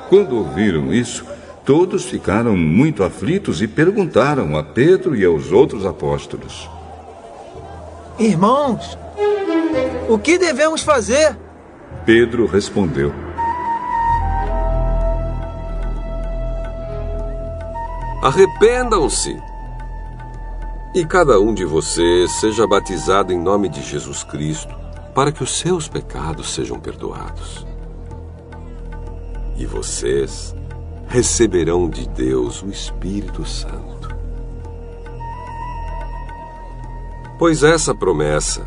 [0.08, 1.24] Quando ouviram isso,
[1.64, 6.68] todos ficaram muito aflitos e perguntaram a Pedro e aos outros apóstolos:
[8.18, 8.98] Irmãos,
[10.08, 11.36] o que devemos fazer?
[12.04, 13.29] Pedro respondeu:
[18.22, 19.40] Arrependam-se
[20.94, 24.74] e cada um de vocês seja batizado em nome de Jesus Cristo,
[25.14, 27.66] para que os seus pecados sejam perdoados.
[29.56, 30.54] E vocês
[31.06, 34.14] receberão de Deus o Espírito Santo.
[37.38, 38.66] Pois essa promessa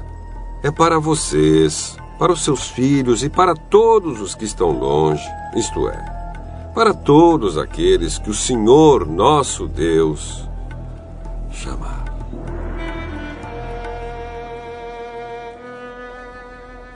[0.63, 5.89] é para vocês, para os seus filhos e para todos os que estão longe, isto
[5.89, 6.12] é,
[6.74, 10.47] para todos aqueles que o Senhor nosso Deus
[11.51, 12.03] chamar.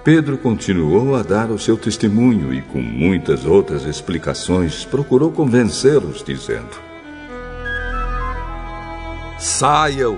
[0.04, 6.80] Pedro continuou a dar o seu testemunho e, com muitas outras explicações, procurou convencê-los, dizendo:
[9.38, 10.18] Saiam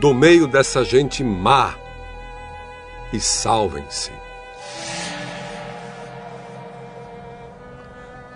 [0.00, 1.74] do meio dessa gente má
[3.12, 4.10] e salvem-se.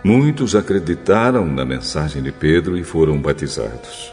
[0.03, 4.13] Muitos acreditaram na mensagem de Pedro e foram batizados.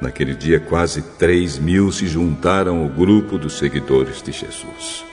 [0.00, 5.04] Naquele dia, quase três mil se juntaram ao grupo dos seguidores de Jesus.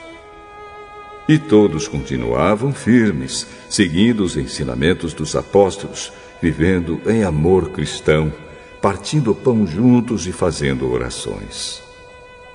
[1.28, 8.32] E todos continuavam firmes, seguindo os ensinamentos dos apóstolos, vivendo em amor cristão,
[8.80, 11.82] partindo pão juntos e fazendo orações.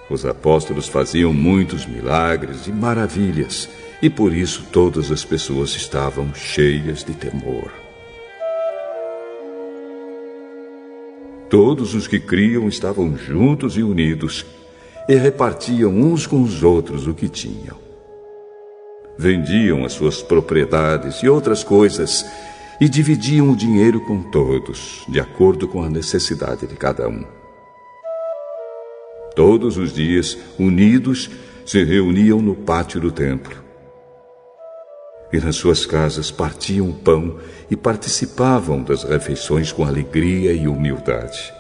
[0.10, 3.70] Os apóstolos faziam muitos milagres e maravilhas,
[4.04, 7.72] e por isso todas as pessoas estavam cheias de temor.
[11.50, 14.46] Todos os que criam estavam juntos e unidos
[15.08, 17.78] e repartiam uns com os outros o que tinham.
[19.18, 22.26] Vendiam as suas propriedades e outras coisas
[22.82, 27.24] e dividiam o dinheiro com todos, de acordo com a necessidade de cada um.
[29.34, 31.30] Todos os dias, unidos,
[31.66, 33.63] se reuniam no pátio do templo.
[35.34, 41.52] E nas suas casas partiam pão e participavam das refeições com alegria e humildade.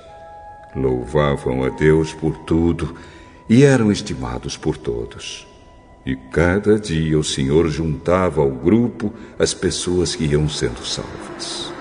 [0.75, 2.95] Louvavam a Deus por tudo
[3.49, 5.47] e eram estimados por todos.
[6.05, 11.72] E cada dia o Senhor juntava ao grupo as pessoas que iam sendo salvas.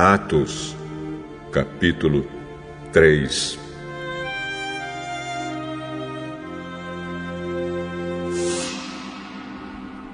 [0.00, 0.76] Atos,
[1.50, 2.24] capítulo
[2.92, 3.58] 3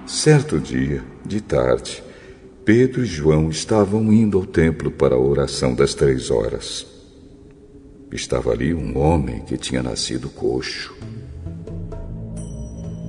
[0.06, 2.02] Certo dia, de tarde,
[2.64, 6.86] Pedro e João estavam indo ao templo para a oração das três horas.
[8.10, 10.96] Estava ali um homem que tinha nascido coxo.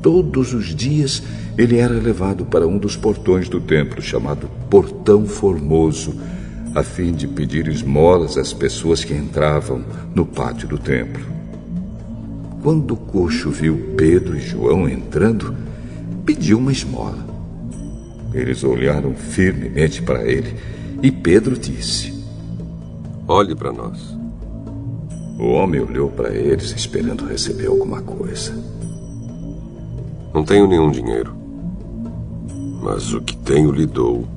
[0.03, 1.23] Todos os dias
[1.57, 6.34] ele era levado para um dos portões do templo, chamado Portão Formoso,
[6.75, 9.81] a fim de pedir esmolas às pessoas que entravam
[10.13, 11.23] no pátio do templo.
[12.61, 15.55] Quando o coxo viu Pedro e João entrando,
[16.25, 17.25] pediu uma esmola.
[18.33, 20.53] Eles olharam firmemente para ele
[21.01, 22.13] e Pedro disse:
[23.25, 24.13] Olhe para nós.
[25.39, 28.53] O homem olhou para eles esperando receber alguma coisa.
[30.33, 31.33] Não tenho nenhum dinheiro,
[32.81, 34.27] mas o que tenho lhe dou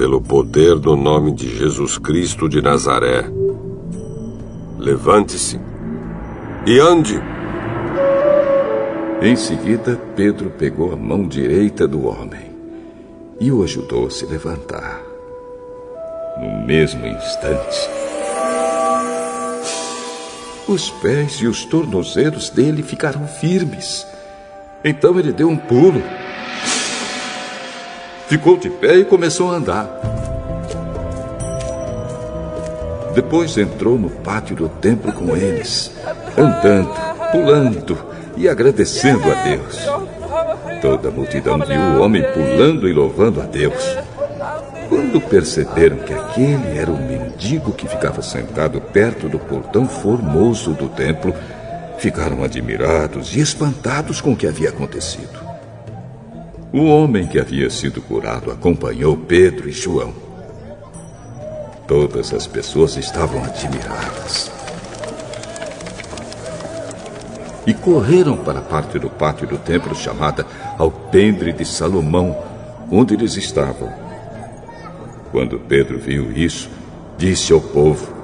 [0.00, 3.30] pelo poder do nome de Jesus Cristo de Nazaré.
[4.78, 5.60] Levante-se
[6.66, 7.20] e ande.
[9.20, 12.50] Em seguida, Pedro pegou a mão direita do homem
[13.38, 15.02] e o ajudou a se levantar.
[16.40, 17.90] No mesmo instante,
[20.66, 24.06] os pés e os tornozelos dele ficaram firmes.
[24.82, 26.02] Então ele deu um pulo
[28.30, 29.90] ficou de pé e começou a andar.
[33.12, 35.90] Depois entrou no pátio do templo com eles,
[36.38, 36.94] andando,
[37.32, 37.98] pulando
[38.36, 39.84] e agradecendo a Deus.
[40.80, 43.84] Toda a multidão viu o homem pulando e louvando a Deus.
[44.88, 50.88] Quando perceberam que aquele era o mendigo que ficava sentado perto do portão formoso do
[50.88, 51.34] templo,
[51.98, 55.49] ficaram admirados e espantados com o que havia acontecido.
[56.72, 60.14] O homem que havia sido curado acompanhou Pedro e João.
[61.88, 64.52] Todas as pessoas estavam admiradas.
[67.66, 70.46] E correram para a parte do pátio do templo chamada
[70.78, 72.40] Alpendre de Salomão,
[72.88, 73.92] onde eles estavam.
[75.32, 76.70] Quando Pedro viu isso,
[77.18, 78.14] disse ao povo: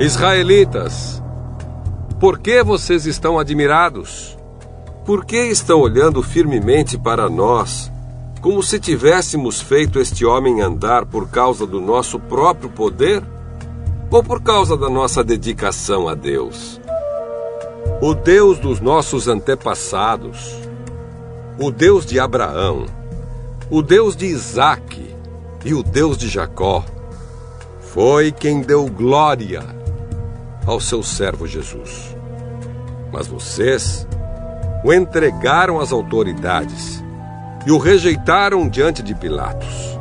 [0.00, 1.22] Israelitas,
[2.18, 4.38] por que vocês estão admirados?
[5.04, 7.90] Por que estão olhando firmemente para nós,
[8.40, 13.20] como se tivéssemos feito este homem andar por causa do nosso próprio poder
[14.12, 16.80] ou por causa da nossa dedicação a Deus?
[18.00, 20.54] O Deus dos nossos antepassados,
[21.58, 22.86] o Deus de Abraão,
[23.68, 25.16] o Deus de Isaque
[25.64, 26.84] e o Deus de Jacó,
[27.80, 29.64] foi quem deu glória
[30.64, 32.16] ao seu servo Jesus.
[33.12, 34.06] Mas vocês
[34.84, 37.02] o entregaram às autoridades
[37.66, 39.98] e o rejeitaram diante de Pilatos.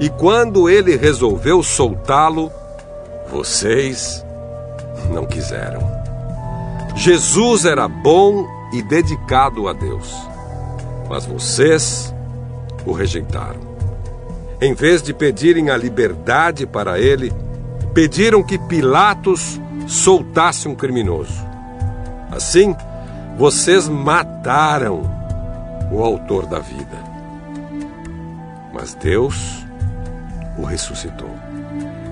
[0.00, 2.50] E quando ele resolveu soltá-lo,
[3.30, 4.24] vocês
[5.12, 5.80] não quiseram.
[6.96, 10.14] Jesus era bom e dedicado a Deus,
[11.08, 12.14] mas vocês
[12.86, 13.60] o rejeitaram.
[14.60, 17.32] Em vez de pedirem a liberdade para ele,
[17.94, 21.32] pediram que Pilatos soltasse um criminoso.
[22.30, 22.74] Assim,
[23.40, 25.00] vocês mataram
[25.90, 26.98] o autor da vida.
[28.70, 29.64] Mas Deus
[30.58, 31.30] o ressuscitou.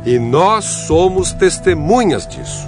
[0.07, 2.67] E nós somos testemunhas disso.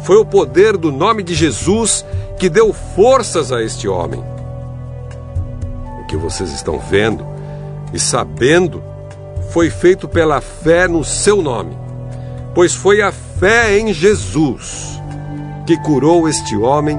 [0.00, 2.04] Foi o poder do nome de Jesus
[2.38, 4.22] que deu forças a este homem.
[5.98, 7.26] O que vocês estão vendo
[7.90, 8.82] E sabendo,
[9.48, 11.76] foi feito pela fé no seu nome,
[12.54, 15.00] pois foi a fé em Jesus
[15.66, 16.98] que curou este homem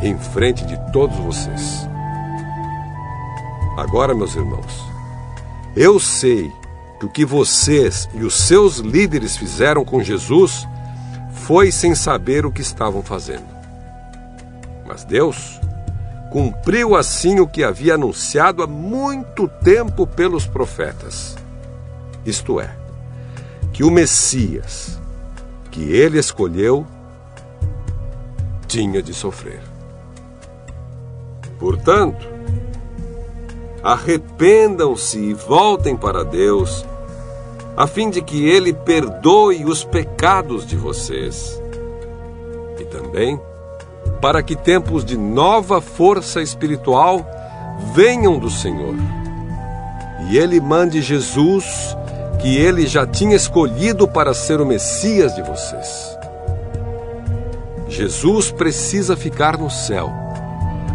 [0.00, 1.88] em frente de todos vocês.
[3.76, 4.84] Agora, meus irmãos,
[5.76, 6.52] eu sei
[6.98, 10.66] que o que vocês e os seus líderes fizeram com Jesus
[11.30, 13.46] foi sem saber o que estavam fazendo.
[14.86, 15.60] Mas Deus
[16.30, 21.36] cumpriu assim o que havia anunciado há muito tempo pelos profetas.
[22.26, 22.70] Isto é,
[23.72, 24.98] que o Messias,
[25.70, 26.86] que ele escolheu,
[28.66, 29.67] tinha de sofrer.
[31.58, 32.26] Portanto,
[33.82, 36.84] arrependam-se e voltem para Deus,
[37.76, 41.60] a fim de que Ele perdoe os pecados de vocês.
[42.78, 43.40] E também
[44.20, 47.24] para que tempos de nova força espiritual
[47.94, 48.94] venham do Senhor.
[50.28, 51.96] E Ele mande Jesus,
[52.40, 56.18] que Ele já tinha escolhido para ser o Messias de vocês.
[57.88, 60.12] Jesus precisa ficar no céu,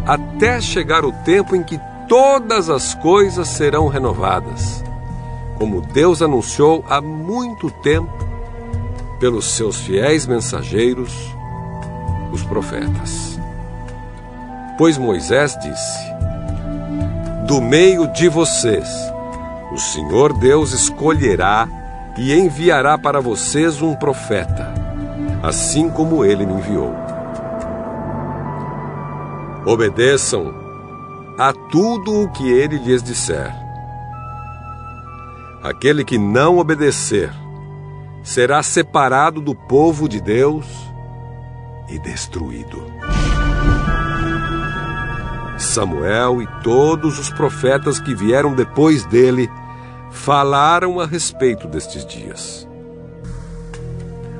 [0.05, 4.83] até chegar o tempo em que todas as coisas serão renovadas,
[5.57, 8.11] como Deus anunciou há muito tempo
[9.19, 11.13] pelos seus fiéis mensageiros,
[12.31, 13.39] os profetas.
[14.77, 15.99] Pois Moisés disse:
[17.47, 18.89] Do meio de vocês,
[19.71, 21.67] o Senhor Deus escolherá
[22.17, 24.73] e enviará para vocês um profeta,
[25.41, 27.02] assim como ele me enviou.
[29.65, 30.53] Obedeçam
[31.37, 33.53] a tudo o que ele lhes disser.
[35.63, 37.31] Aquele que não obedecer
[38.21, 40.65] será separado do povo de Deus
[41.87, 42.83] e destruído.
[45.57, 49.49] Samuel e todos os profetas que vieram depois dele
[50.11, 52.67] falaram a respeito destes dias.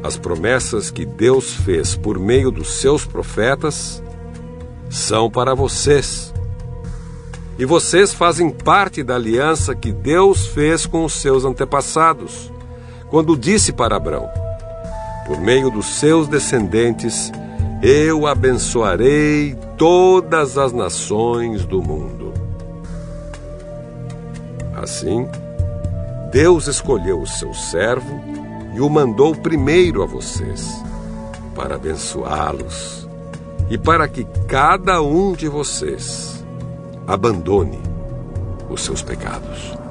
[0.03, 4.03] As promessas que Deus fez por meio dos seus profetas
[4.93, 6.31] são para vocês
[7.57, 12.51] e vocês fazem parte da aliança que Deus fez com os seus antepassados,
[13.09, 14.29] quando disse para Abraão:
[15.27, 17.31] Por meio dos seus descendentes,
[17.81, 22.33] eu abençoarei todas as nações do mundo.
[24.75, 25.27] Assim,
[26.31, 28.19] Deus escolheu o seu servo
[28.75, 30.67] e o mandou primeiro a vocês,
[31.55, 33.02] para abençoá-los
[33.69, 36.43] e para que cada um de vocês
[37.07, 37.79] abandone
[38.69, 39.82] os seus pecados.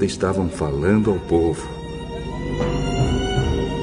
[0.00, 1.68] Ainda estavam falando ao povo.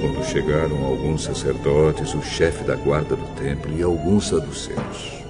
[0.01, 5.23] Quando chegaram alguns sacerdotes, o chefe da guarda do templo e alguns saduceus.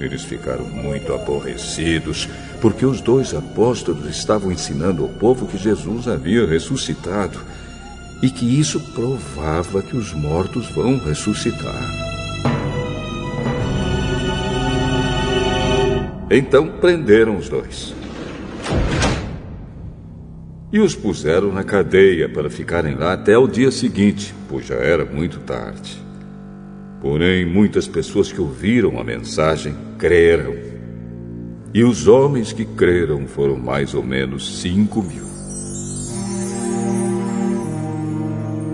[0.00, 2.28] Eles ficaram muito aborrecidos,
[2.60, 7.38] porque os dois apóstolos estavam ensinando ao povo que Jesus havia ressuscitado
[8.22, 11.84] e que isso provava que os mortos vão ressuscitar.
[16.30, 18.01] Então prenderam os dois.
[20.72, 25.04] E os puseram na cadeia para ficarem lá até o dia seguinte, pois já era
[25.04, 26.02] muito tarde.
[26.98, 30.54] Porém, muitas pessoas que ouviram a mensagem creram.
[31.74, 35.30] E os homens que creram foram mais ou menos cinco mil.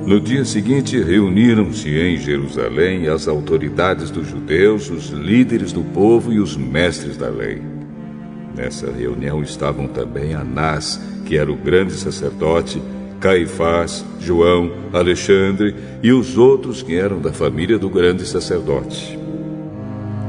[0.06, 6.38] No dia seguinte, reuniram-se em Jerusalém as autoridades dos judeus, os líderes do povo e
[6.38, 7.60] os mestres da lei.
[8.56, 12.82] Nessa reunião estavam também Anás, que era o grande sacerdote,
[13.20, 19.18] Caifás, João, Alexandre e os outros que eram da família do grande sacerdote.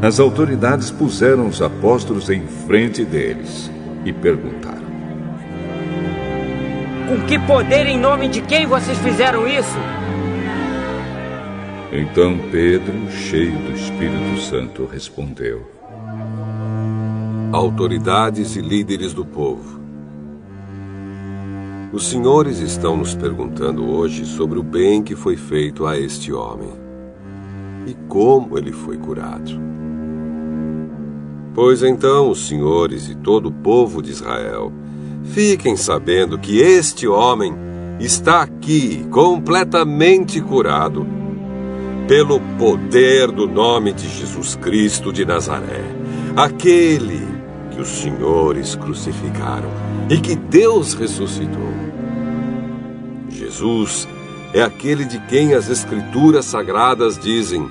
[0.02, 3.72] As autoridades puseram os apóstolos em frente deles
[4.04, 4.84] e perguntaram:
[7.08, 9.78] Com que poder em nome de quem vocês fizeram isso?
[11.94, 15.66] Então Pedro, cheio do Espírito Santo, respondeu:
[17.54, 19.79] Autoridades e líderes do povo,
[21.92, 26.70] os senhores estão nos perguntando hoje sobre o bem que foi feito a este homem
[27.88, 29.60] e como ele foi curado.
[31.56, 34.72] Pois então os senhores e todo o povo de Israel
[35.24, 37.56] fiquem sabendo que este homem
[38.00, 41.08] está aqui completamente curado
[42.08, 45.84] pelo poder do nome de Jesus Cristo de Nazaré,
[46.36, 47.28] aquele
[47.72, 51.70] que os senhores crucificaram e que Deus ressuscitou.
[53.30, 54.08] Jesus
[54.54, 57.70] é aquele de quem as Escrituras Sagradas dizem: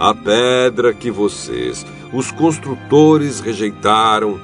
[0.00, 4.40] A pedra que vocês, os construtores, rejeitaram,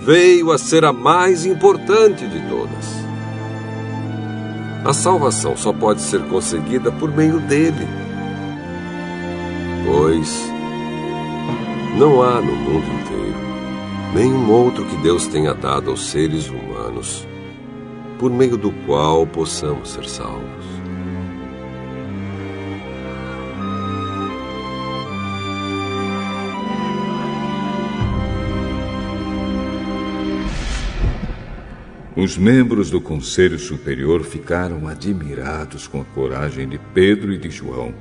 [0.00, 3.04] veio a ser a mais importante de todas.
[4.84, 7.88] A salvação só pode ser conseguida por meio dele.
[9.86, 10.52] Pois
[11.98, 13.43] não há no mundo inteiro
[14.14, 17.26] nenhum outro que Deus tenha dado aos seres humanos
[18.16, 20.64] por meio do qual possamos ser salvos.
[32.16, 37.92] Os membros do Conselho Superior ficaram admirados com a coragem de Pedro e de João,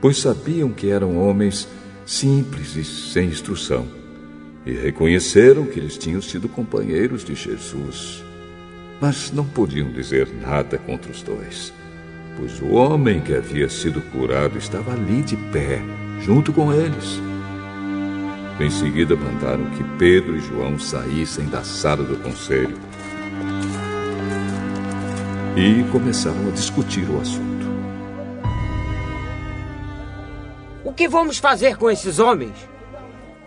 [0.00, 1.68] pois sabiam que eram homens
[2.06, 3.97] simples e sem instrução,
[4.68, 8.22] e reconheceram que eles tinham sido companheiros de Jesus.
[9.00, 11.72] Mas não podiam dizer nada contra os dois,
[12.36, 15.80] pois o homem que havia sido curado estava ali de pé,
[16.20, 17.18] junto com eles.
[18.60, 22.76] Em seguida, mandaram que Pedro e João saíssem da sala do conselho
[25.56, 27.66] e começaram a discutir o assunto.
[30.84, 32.77] O que vamos fazer com esses homens?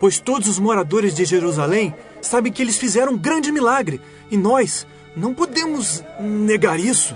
[0.01, 4.01] Pois todos os moradores de Jerusalém sabem que eles fizeram um grande milagre
[4.31, 7.15] e nós não podemos negar isso.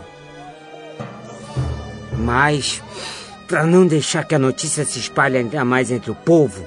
[2.16, 2.84] Mas,
[3.48, 6.64] para não deixar que a notícia se espalhe ainda mais entre o povo,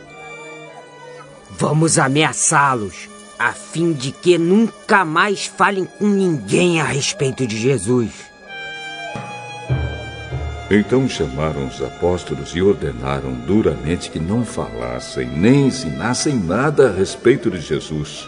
[1.53, 3.09] vamos ameaçá-los
[3.39, 8.27] a fim de que nunca mais falem com ninguém a respeito de Jesus.
[10.70, 17.51] Então chamaram os apóstolos e ordenaram duramente que não falassem nem ensinassem nada a respeito
[17.51, 18.27] de Jesus.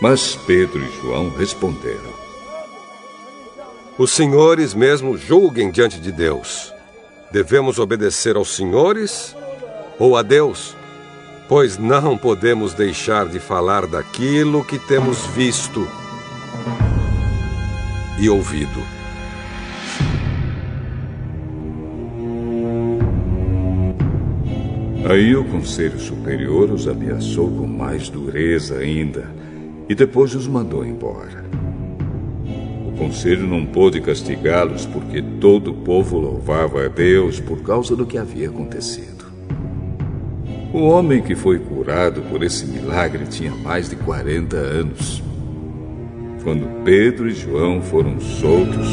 [0.00, 2.12] Mas Pedro e João responderam:
[3.96, 6.72] Os senhores mesmo julguem diante de Deus.
[7.30, 9.34] Devemos obedecer aos senhores
[9.98, 10.76] ou a Deus?
[11.48, 15.86] pois não podemos deixar de falar daquilo que temos visto
[18.18, 19.01] e ouvido.
[25.04, 29.28] Aí o Conselho Superior os ameaçou com mais dureza ainda
[29.88, 31.44] e depois os mandou embora.
[32.86, 38.06] O Conselho não pôde castigá-los porque todo o povo louvava a Deus por causa do
[38.06, 39.24] que havia acontecido.
[40.72, 45.20] O homem que foi curado por esse milagre tinha mais de 40 anos.
[46.44, 48.88] Quando Pedro e João foram soltos,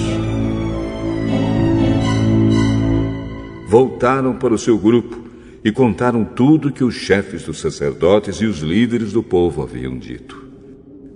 [3.68, 5.19] voltaram para o seu grupo
[5.64, 10.48] e contaram tudo que os chefes dos sacerdotes e os líderes do povo haviam dito.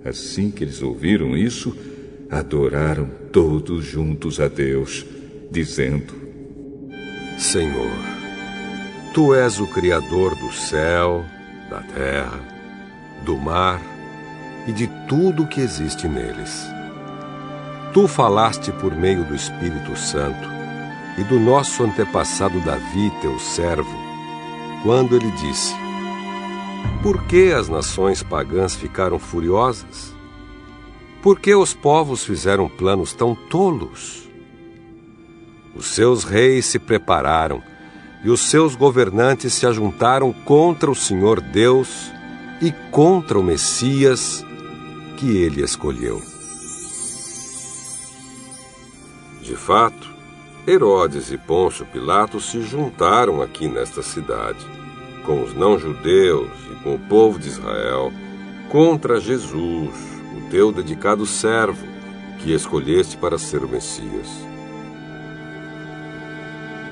[0.04, 1.74] Assim que eles ouviram isso,
[2.30, 5.06] adoraram todos juntos a Deus,
[5.50, 6.12] dizendo:
[7.38, 8.14] Senhor,
[9.14, 11.24] Tu és o Criador do céu,
[11.70, 12.40] da terra,
[13.24, 13.80] do mar
[14.66, 16.66] e de tudo o que existe neles.
[17.92, 20.48] Tu falaste por meio do Espírito Santo
[21.16, 24.03] e do nosso antepassado Davi, teu servo,
[24.84, 25.74] quando ele disse:
[27.02, 30.14] Por que as nações pagãs ficaram furiosas?
[31.22, 34.28] Por que os povos fizeram planos tão tolos?
[35.74, 37.62] Os seus reis se prepararam
[38.22, 42.12] e os seus governantes se ajuntaram contra o Senhor Deus
[42.60, 44.44] e contra o Messias
[45.16, 46.22] que ele escolheu.
[49.40, 50.12] De fato,
[50.66, 54.73] Herodes e Pôncio Pilatos se juntaram aqui nesta cidade
[55.24, 58.12] com os não-judeus e com o povo de Israel
[58.68, 59.94] contra Jesus,
[60.36, 61.86] o teu dedicado servo,
[62.40, 64.28] que escolheste para ser o Messias.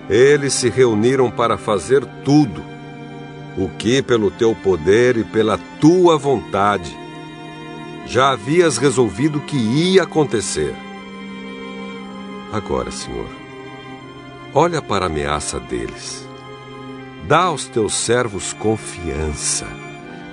[0.09, 2.62] Eles se reuniram para fazer tudo,
[3.56, 6.96] o que, pelo teu poder e pela tua vontade,
[8.06, 10.74] já havias resolvido que ia acontecer.
[12.52, 13.28] Agora, Senhor,
[14.54, 16.22] olha para a ameaça deles.
[17.27, 19.66] Dá aos teus servos confiança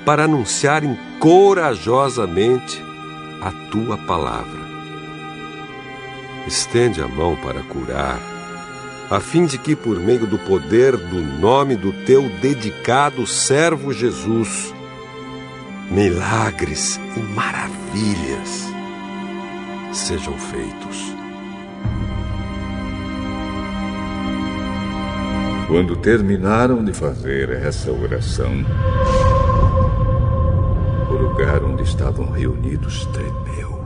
[0.05, 2.81] para anunciarem corajosamente
[3.41, 4.67] a tua palavra.
[6.47, 8.19] Estende a mão para curar,
[9.09, 14.73] a fim de que, por meio do poder do nome do teu dedicado servo Jesus,
[15.91, 18.67] milagres e maravilhas
[19.91, 21.18] sejam feitos.
[25.69, 28.65] Quando terminaram de fazer essa oração,
[31.07, 33.85] o lugar onde estavam reunidos tremeu.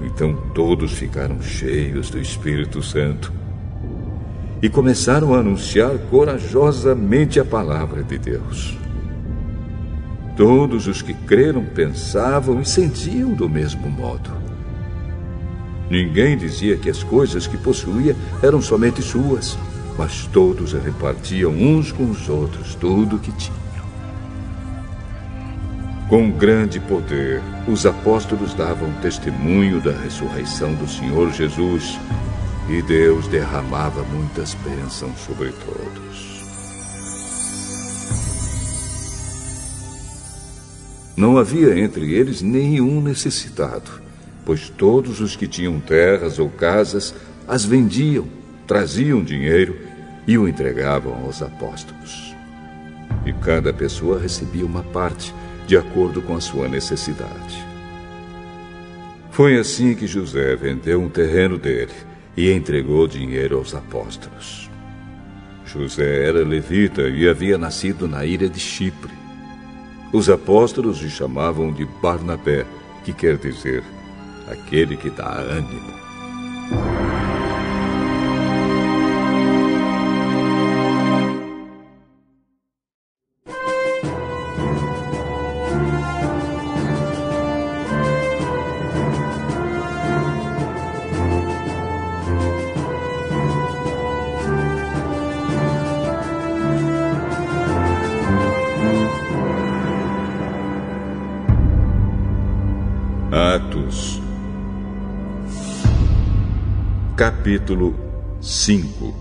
[0.00, 3.32] Então todos ficaram cheios do Espírito Santo
[4.62, 8.78] e começaram a anunciar corajosamente a palavra de Deus.
[10.36, 14.30] Todos os que creram pensavam e sentiam do mesmo modo.
[15.90, 19.58] Ninguém dizia que as coisas que possuía eram somente suas
[20.00, 23.60] mas todos repartiam uns com os outros tudo o que tinham.
[26.08, 31.98] Com grande poder, os apóstolos davam testemunho da ressurreição do Senhor Jesus
[32.66, 36.40] e Deus derramava muitas bênçãos sobre todos.
[41.14, 44.00] Não havia entre eles nenhum necessitado,
[44.46, 47.14] pois todos os que tinham terras ou casas
[47.46, 48.26] as vendiam,
[48.66, 49.89] traziam dinheiro
[50.30, 52.36] e o entregavam aos apóstolos.
[53.26, 55.34] E cada pessoa recebia uma parte,
[55.66, 57.66] de acordo com a sua necessidade.
[59.32, 61.90] Foi assim que José vendeu um terreno dele
[62.36, 64.70] e entregou dinheiro aos apóstolos.
[65.66, 69.10] José era levita e havia nascido na ilha de Chipre.
[70.12, 72.64] Os apóstolos o chamavam de Barnabé,
[73.04, 73.82] que quer dizer
[74.48, 77.29] aquele que dá ânimo.
[107.60, 107.94] Capítulo
[108.40, 109.14] 5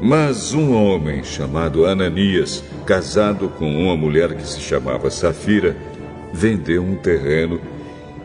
[0.00, 5.76] Mas um homem chamado Ananias, casado com uma mulher que se chamava Safira,
[6.32, 7.60] vendeu um terreno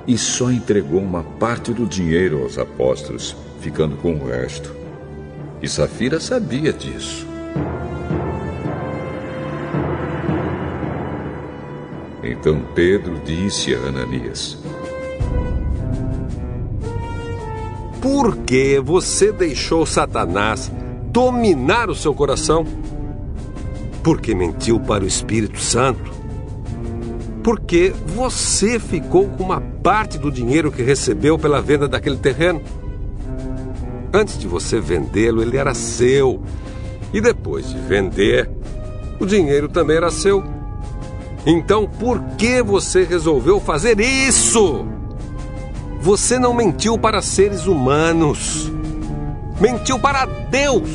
[0.06, 4.76] e só entregou uma parte do dinheiro aos apóstolos, ficando com o resto.
[5.60, 7.26] E Safira sabia disso.
[12.24, 14.59] Então Pedro disse a Ananias:
[18.02, 20.72] Por que você deixou Satanás
[21.06, 22.66] dominar o seu coração?
[24.02, 26.12] Porque mentiu para o Espírito Santo?
[27.44, 32.62] Porque você ficou com uma parte do dinheiro que recebeu pela venda daquele terreno?
[34.14, 36.42] Antes de você vendê-lo, ele era seu.
[37.14, 38.50] E depois de vender,
[39.20, 40.44] o dinheiro também era seu.
[41.46, 44.86] Então, por que você resolveu fazer isso?
[46.02, 48.72] Você não mentiu para seres humanos.
[49.60, 50.90] Mentiu para Deus.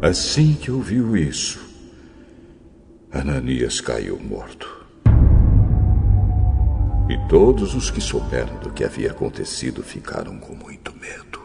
[0.00, 1.60] Assim que ouviu isso,
[3.12, 4.66] Ananias caiu morto.
[7.10, 11.40] E todos os que souberam do que havia acontecido ficaram com muito medo.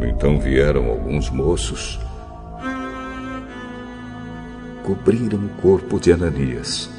[0.00, 2.00] Então vieram alguns moços
[4.84, 6.90] cobriram o corpo de Ananias.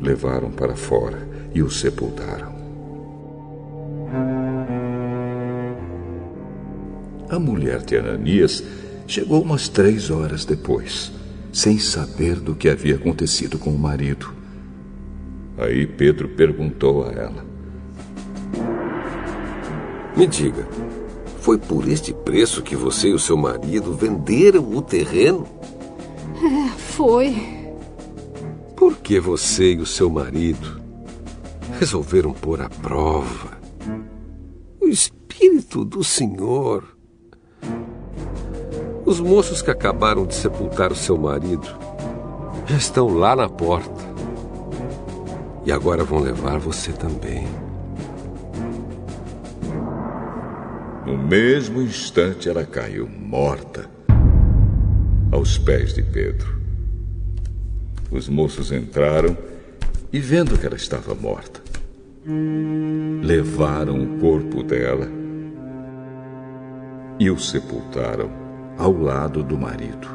[0.00, 2.52] Levaram para fora e o sepultaram.
[7.28, 8.62] A mulher de Ananias
[9.06, 11.12] chegou umas três horas depois,
[11.52, 14.34] sem saber do que havia acontecido com o marido.
[15.56, 17.44] Aí Pedro perguntou a ela:
[20.16, 20.66] Me diga,
[21.42, 25.44] foi por este preço que você e o seu marido venderam o terreno?
[26.36, 27.36] É, foi.
[28.76, 30.80] Por que você e o seu marido
[31.80, 33.60] resolveram pôr à prova
[34.80, 36.84] o Espírito do Senhor.
[39.04, 41.66] Os moços que acabaram de sepultar o seu marido
[42.66, 44.12] já estão lá na porta.
[45.64, 47.61] E agora vão levar você também.
[51.04, 53.90] No mesmo instante, ela caiu morta
[55.32, 56.60] aos pés de Pedro.
[58.10, 59.36] Os moços entraram
[60.12, 61.60] e, vendo que ela estava morta,
[63.20, 65.08] levaram o corpo dela
[67.18, 68.30] e o sepultaram
[68.78, 70.08] ao lado do marido.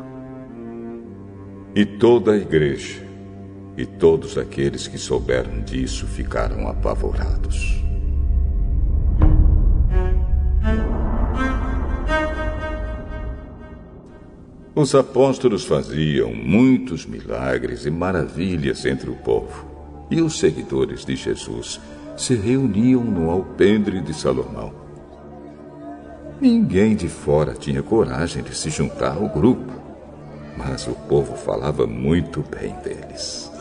[1.75, 3.05] E toda a igreja
[3.75, 7.86] e todos aqueles que souberam disso ficaram apavorados.
[14.77, 19.65] Os apóstolos faziam muitos milagres e maravilhas entre o povo,
[20.07, 21.81] e os seguidores de Jesus
[22.15, 24.71] se reuniam no alpendre de Salomão.
[26.39, 29.73] Ninguém de fora tinha coragem de se juntar ao grupo,
[30.55, 33.51] mas o povo falava muito bem deles.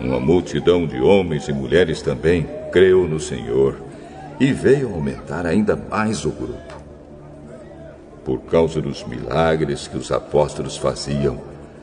[0.00, 3.80] Uma multidão de homens e mulheres também creu no Senhor
[4.40, 6.67] e veio aumentar ainda mais o grupo.
[8.28, 11.40] Por causa dos milagres que os apóstolos faziam,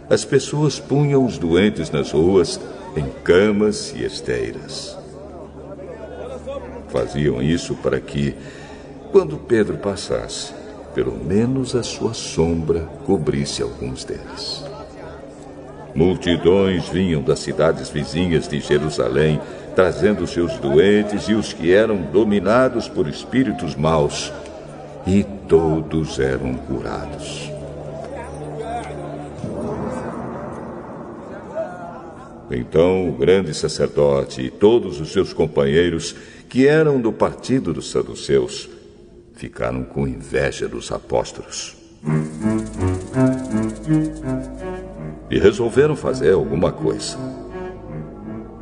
[0.08, 2.60] as pessoas punham os doentes nas ruas
[2.96, 4.96] em camas e esteiras.
[6.90, 8.36] Faziam isso para que,
[9.12, 10.54] quando Pedro passasse,
[10.94, 14.64] pelo menos a sua sombra cobrisse alguns deles.
[15.96, 19.42] Multidões vinham das cidades vizinhas de Jerusalém,
[19.76, 24.32] trazendo seus doentes e os que eram dominados por espíritos maus,
[25.06, 27.52] e todos eram curados.
[32.50, 36.16] Então o grande sacerdote e todos os seus companheiros
[36.48, 38.70] que eram do partido dos saduceus,
[39.34, 41.76] ficaram com inveja dos apóstolos.
[45.30, 47.18] E resolveram fazer alguma coisa.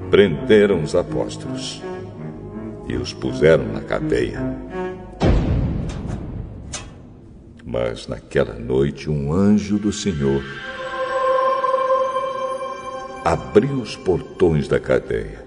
[0.09, 1.81] Prenderam os apóstolos
[2.87, 4.41] e os puseram na cadeia.
[7.73, 10.43] Mas naquela noite um anjo do Senhor
[13.25, 15.43] abriu os portões da cadeia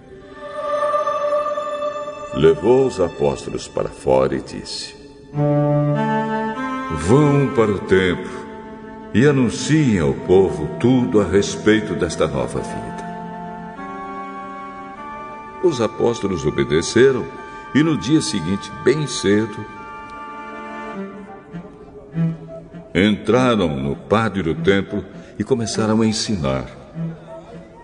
[2.34, 4.92] levou os apóstolos para fora e disse:
[7.06, 8.44] Vão para o templo
[9.14, 13.06] e anunciem ao povo tudo a respeito desta nova vida.
[15.62, 17.24] Os apóstolos obedeceram
[17.72, 19.75] e no dia seguinte, bem cedo,
[22.96, 25.04] entraram no pátio do templo
[25.38, 26.64] e começaram a ensinar.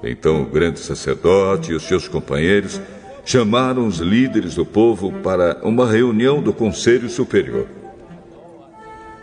[0.03, 2.81] Então o grande sacerdote e os seus companheiros
[3.25, 7.67] chamaram os líderes do povo para uma reunião do Conselho Superior.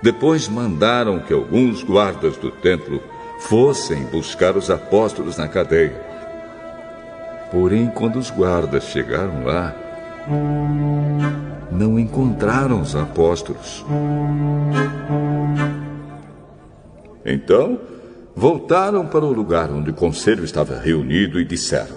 [0.01, 3.01] Depois mandaram que alguns guardas do templo
[3.39, 6.07] fossem buscar os apóstolos na cadeia.
[7.51, 9.75] Porém, quando os guardas chegaram lá,
[11.71, 13.85] não encontraram os apóstolos.
[17.25, 17.79] Então,
[18.35, 21.95] voltaram para o lugar onde o conselho estava reunido e disseram: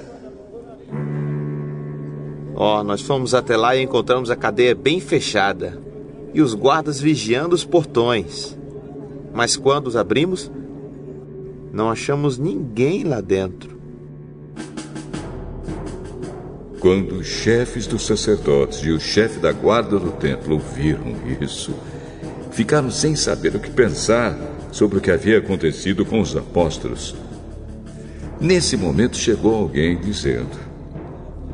[2.55, 5.79] Ó, oh, nós fomos até lá e encontramos a cadeia bem fechada
[6.33, 8.57] e os guardas vigiando os portões.
[9.35, 10.51] Mas quando os abrimos,
[11.73, 13.82] não achamos ninguém lá dentro.
[16.83, 21.73] Quando os chefes dos sacerdotes e o chefe da guarda do templo ouviram isso,
[22.51, 24.37] ficaram sem saber o que pensar
[24.73, 27.15] sobre o que havia acontecido com os apóstolos.
[28.41, 30.59] Nesse momento chegou alguém dizendo: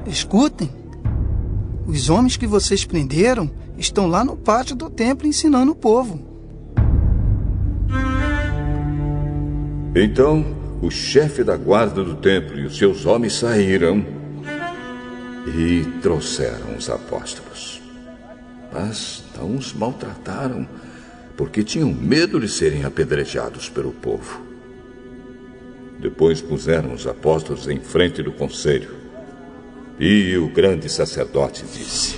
[0.06, 0.70] Escutem,
[1.86, 6.18] os homens que vocês prenderam estão lá no pátio do templo ensinando o povo.
[9.94, 14.16] Então, o chefe da guarda do templo e os seus homens saíram
[15.48, 17.80] e trouxeram os apóstolos.
[18.72, 20.68] Mas não os maltrataram,
[21.36, 24.42] porque tinham medo de serem apedrejados pelo povo.
[25.98, 28.90] Depois puseram os apóstolos em frente do conselho
[29.98, 32.16] e o grande sacerdote disse: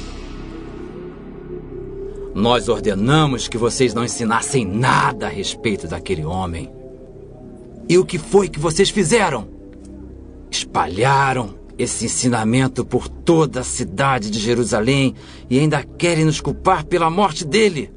[2.34, 6.70] Nós ordenamos que vocês não ensinassem nada a respeito daquele homem.
[7.88, 9.48] E o que foi que vocês fizeram?
[10.50, 15.14] Espalharam esse ensinamento por toda a cidade de Jerusalém
[15.48, 17.90] e ainda querem nos culpar pela morte dele.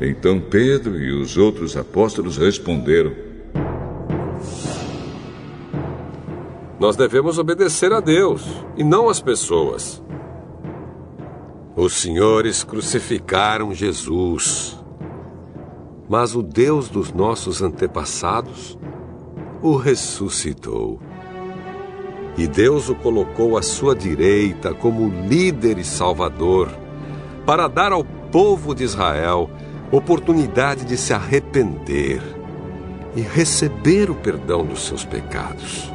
[0.00, 3.12] Então Pedro e os outros apóstolos responderam:
[6.78, 8.42] Nós devemos obedecer a Deus
[8.76, 10.02] e não às pessoas.
[11.76, 14.76] Os senhores crucificaram Jesus.
[16.08, 18.76] Mas o Deus dos nossos antepassados
[19.62, 21.00] o ressuscitou.
[22.36, 26.70] E Deus o colocou à sua direita como líder e salvador,
[27.44, 29.50] para dar ao povo de Israel
[29.90, 32.22] oportunidade de se arrepender
[33.16, 35.92] e receber o perdão dos seus pecados.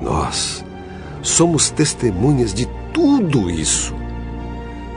[0.00, 0.64] Nós
[1.22, 3.94] somos testemunhas de tudo isso.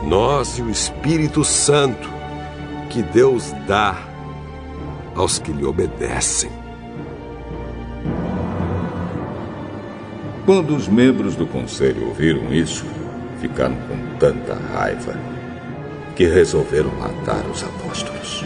[0.04, 2.10] Nós e o Espírito Santo
[2.90, 3.98] que Deus dá
[5.16, 6.59] aos que lhe obedecem.
[10.50, 12.84] Quando os membros do conselho ouviram isso,
[13.40, 15.16] ficaram com tanta raiva
[16.16, 18.44] que resolveram matar os apóstolos.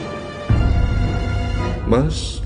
[1.87, 2.43] Mas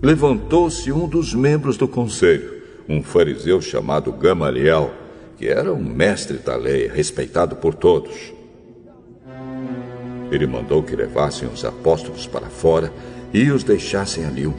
[0.00, 4.94] levantou-se um dos membros do conselho, um fariseu chamado Gamaliel,
[5.36, 8.32] que era um mestre da lei, respeitado por todos.
[10.30, 12.90] Ele mandou que levassem os apóstolos para fora
[13.30, 14.52] e os deixassem ali um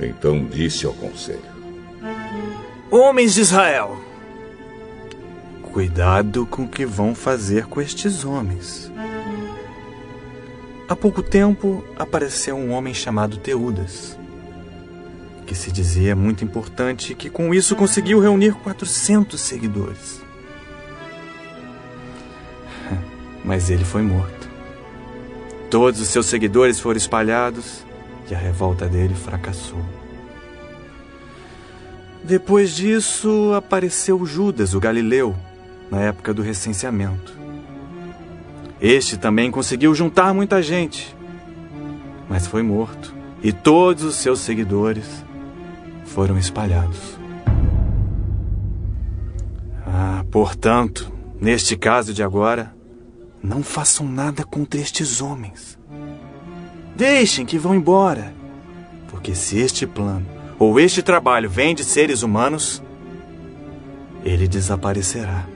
[0.00, 1.42] Então disse ao conselho:
[2.90, 4.00] Homens de Israel,
[5.62, 8.90] cuidado com o que vão fazer com estes homens.
[10.88, 14.18] Há pouco tempo apareceu um homem chamado Teudas,
[15.46, 20.20] que se dizia muito importante e que com isso conseguiu reunir 400 seguidores.
[23.44, 24.50] Mas ele foi morto.
[25.70, 27.84] Todos os seus seguidores foram espalhados
[28.30, 29.84] e a revolta dele fracassou.
[32.22, 35.34] Depois disso, apareceu Judas, o Galileu,
[35.90, 37.38] na época do recenseamento.
[38.80, 41.16] Este também conseguiu juntar muita gente,
[42.28, 45.24] mas foi morto, e todos os seus seguidores
[46.04, 47.18] foram espalhados.
[49.86, 52.74] Ah, portanto, neste caso de agora,
[53.42, 55.79] não façam nada contra estes homens.
[57.00, 58.30] Deixem que vão embora,
[59.08, 60.26] porque se este plano
[60.58, 62.82] ou este trabalho vem de seres humanos,
[64.22, 65.46] ele desaparecerá.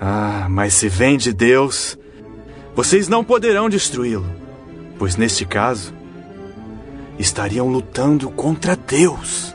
[0.00, 1.98] Ah, mas se vem de Deus,
[2.76, 4.24] vocês não poderão destruí-lo,
[5.00, 5.92] pois neste caso,
[7.18, 9.52] estariam lutando contra Deus.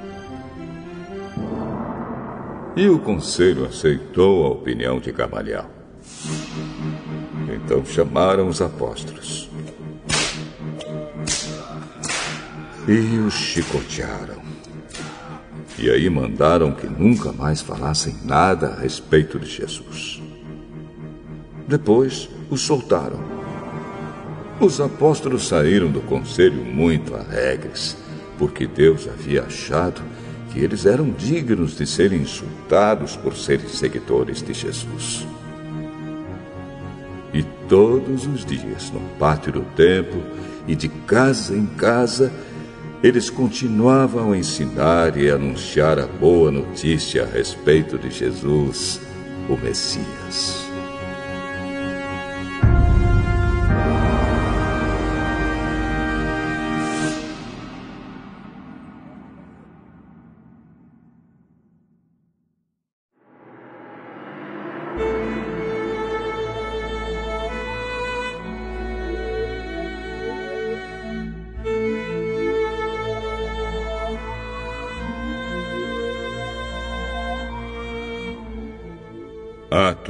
[2.75, 5.69] E o conselho aceitou a opinião de Gamaliel.
[7.47, 9.50] Então chamaram os apóstolos
[12.87, 14.41] e os chicotearam.
[15.77, 20.21] E aí mandaram que nunca mais falassem nada a respeito de Jesus.
[21.67, 23.19] Depois os soltaram.
[24.59, 27.97] Os apóstolos saíram do conselho muito alegres,
[28.37, 30.01] porque Deus havia achado
[30.51, 35.25] que eles eram dignos de serem insultados por serem seguidores de Jesus.
[37.33, 40.21] E todos os dias, no pátio do templo
[40.67, 42.31] e de casa em casa,
[43.03, 49.01] eles continuavam a ensinar e anunciar a boa notícia a respeito de Jesus,
[49.49, 50.70] o Messias.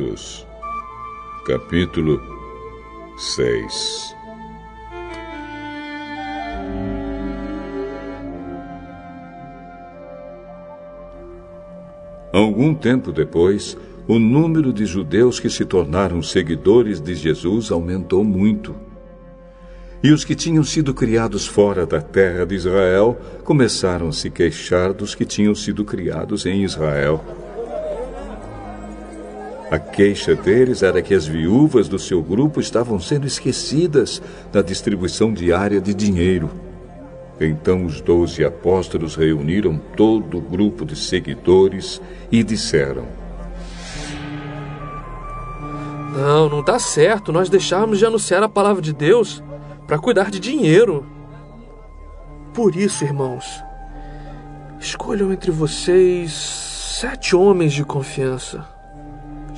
[0.01, 0.47] Atos,
[1.45, 2.19] capítulo
[3.17, 4.15] 6
[12.33, 18.75] Algum tempo depois, o número de judeus que se tornaram seguidores de Jesus aumentou muito.
[20.03, 24.93] E os que tinham sido criados fora da terra de Israel começaram a se queixar
[24.93, 27.40] dos que tinham sido criados em Israel.
[29.71, 34.21] A queixa deles era que as viúvas do seu grupo estavam sendo esquecidas
[34.51, 36.51] na distribuição diária de dinheiro.
[37.39, 43.05] Então os doze apóstolos reuniram todo o grupo de seguidores e disseram:
[46.17, 49.41] Não, não dá certo nós deixarmos de anunciar a palavra de Deus
[49.87, 51.05] para cuidar de dinheiro.
[52.53, 53.63] Por isso, irmãos,
[54.81, 58.70] escolham entre vocês sete homens de confiança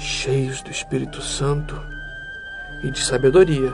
[0.04, 1.80] cheios do Espírito Santo
[2.84, 3.74] e de sabedoria,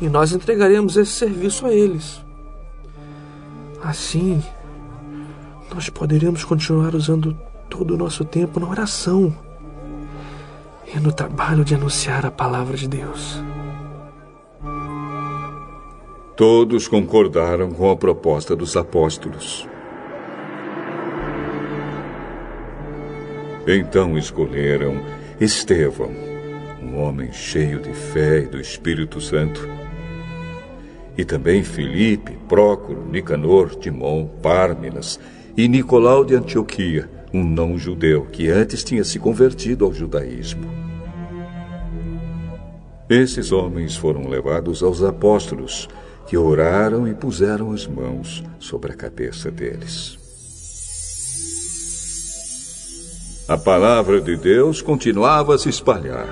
[0.00, 2.20] e nós entregaremos esse serviço a eles.
[3.82, 4.42] Assim,
[5.72, 7.36] nós poderemos continuar usando
[7.68, 9.34] todo o nosso tempo na oração
[10.92, 13.40] e no trabalho de anunciar a palavra de Deus.
[16.36, 19.68] Todos concordaram com a proposta dos apóstolos.
[23.66, 26.10] Então escolheram Estevão,
[26.82, 29.66] um homem cheio de fé e do Espírito Santo,
[31.16, 35.18] e também Filipe, Prócoro, Nicanor, Timon, Pármenas
[35.56, 40.70] e Nicolau de Antioquia, um não-judeu que antes tinha se convertido ao judaísmo.
[43.08, 45.88] Esses homens foram levados aos apóstolos,
[46.26, 50.19] que oraram e puseram as mãos sobre a cabeça deles.
[53.50, 56.28] A palavra de Deus continuava a se espalhar.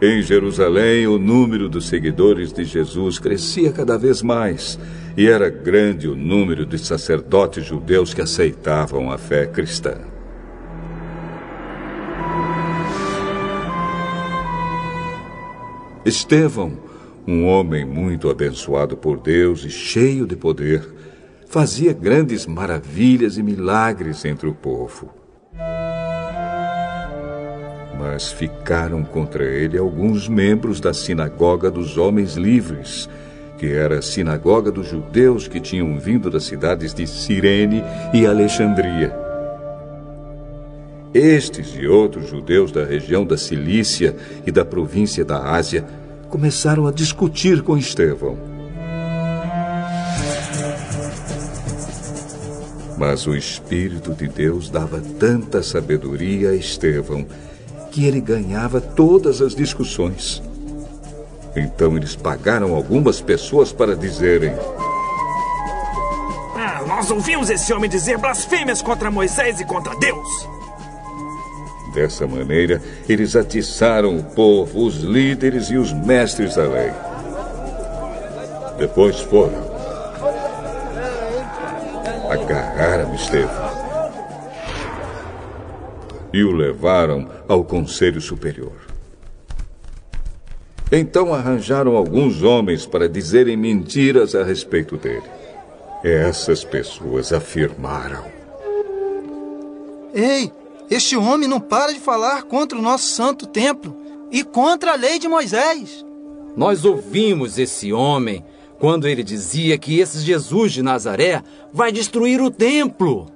[0.00, 4.78] Em Jerusalém, o número dos seguidores de Jesus crescia cada vez mais,
[5.16, 9.96] e era grande o número de sacerdotes judeus que aceitavam a fé cristã.
[16.04, 16.78] Estevão,
[17.26, 20.94] um homem muito abençoado por Deus e cheio de poder,
[21.48, 25.23] fazia grandes maravilhas e milagres entre o povo.
[28.04, 33.08] Mas ficaram contra ele alguns membros da sinagoga dos homens livres,
[33.56, 37.82] que era a sinagoga dos judeus que tinham vindo das cidades de Cirene
[38.12, 39.10] e Alexandria.
[41.14, 44.14] Estes e outros judeus da região da Cilícia
[44.46, 45.82] e da província da Ásia
[46.28, 48.36] começaram a discutir com Estevão.
[52.98, 57.26] Mas o Espírito de Deus dava tanta sabedoria a Estevão
[57.94, 60.42] que ele ganhava todas as discussões.
[61.54, 64.52] Então eles pagaram algumas pessoas para dizerem:
[66.56, 70.28] ah, Nós ouvimos esse homem dizer blasfêmias contra Moisés e contra Deus.
[71.94, 76.90] Dessa maneira, eles atiçaram o povo, os líderes e os mestres da lei.
[78.76, 79.72] Depois foram.
[82.28, 83.63] Agarraram Estevão
[86.34, 88.72] e o levaram ao Conselho Superior.
[90.90, 95.22] Então arranjaram alguns homens para dizerem mentiras a respeito dele.
[96.02, 98.24] Essas pessoas afirmaram:
[100.12, 100.50] Ei,
[100.90, 103.96] este homem não para de falar contra o nosso santo templo
[104.32, 106.04] e contra a lei de Moisés.
[106.56, 108.44] Nós ouvimos esse homem
[108.80, 113.33] quando ele dizia que esse Jesus de Nazaré vai destruir o templo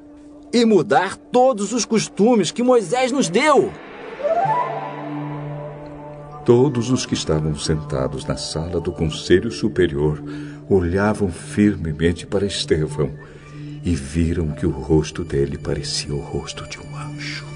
[0.52, 3.72] e mudar todos os costumes que Moisés nos deu.
[6.44, 10.22] Todos os que estavam sentados na sala do Conselho Superior
[10.68, 13.10] olhavam firmemente para Estevão
[13.84, 17.47] e viram que o rosto dele parecia o rosto de um anjo.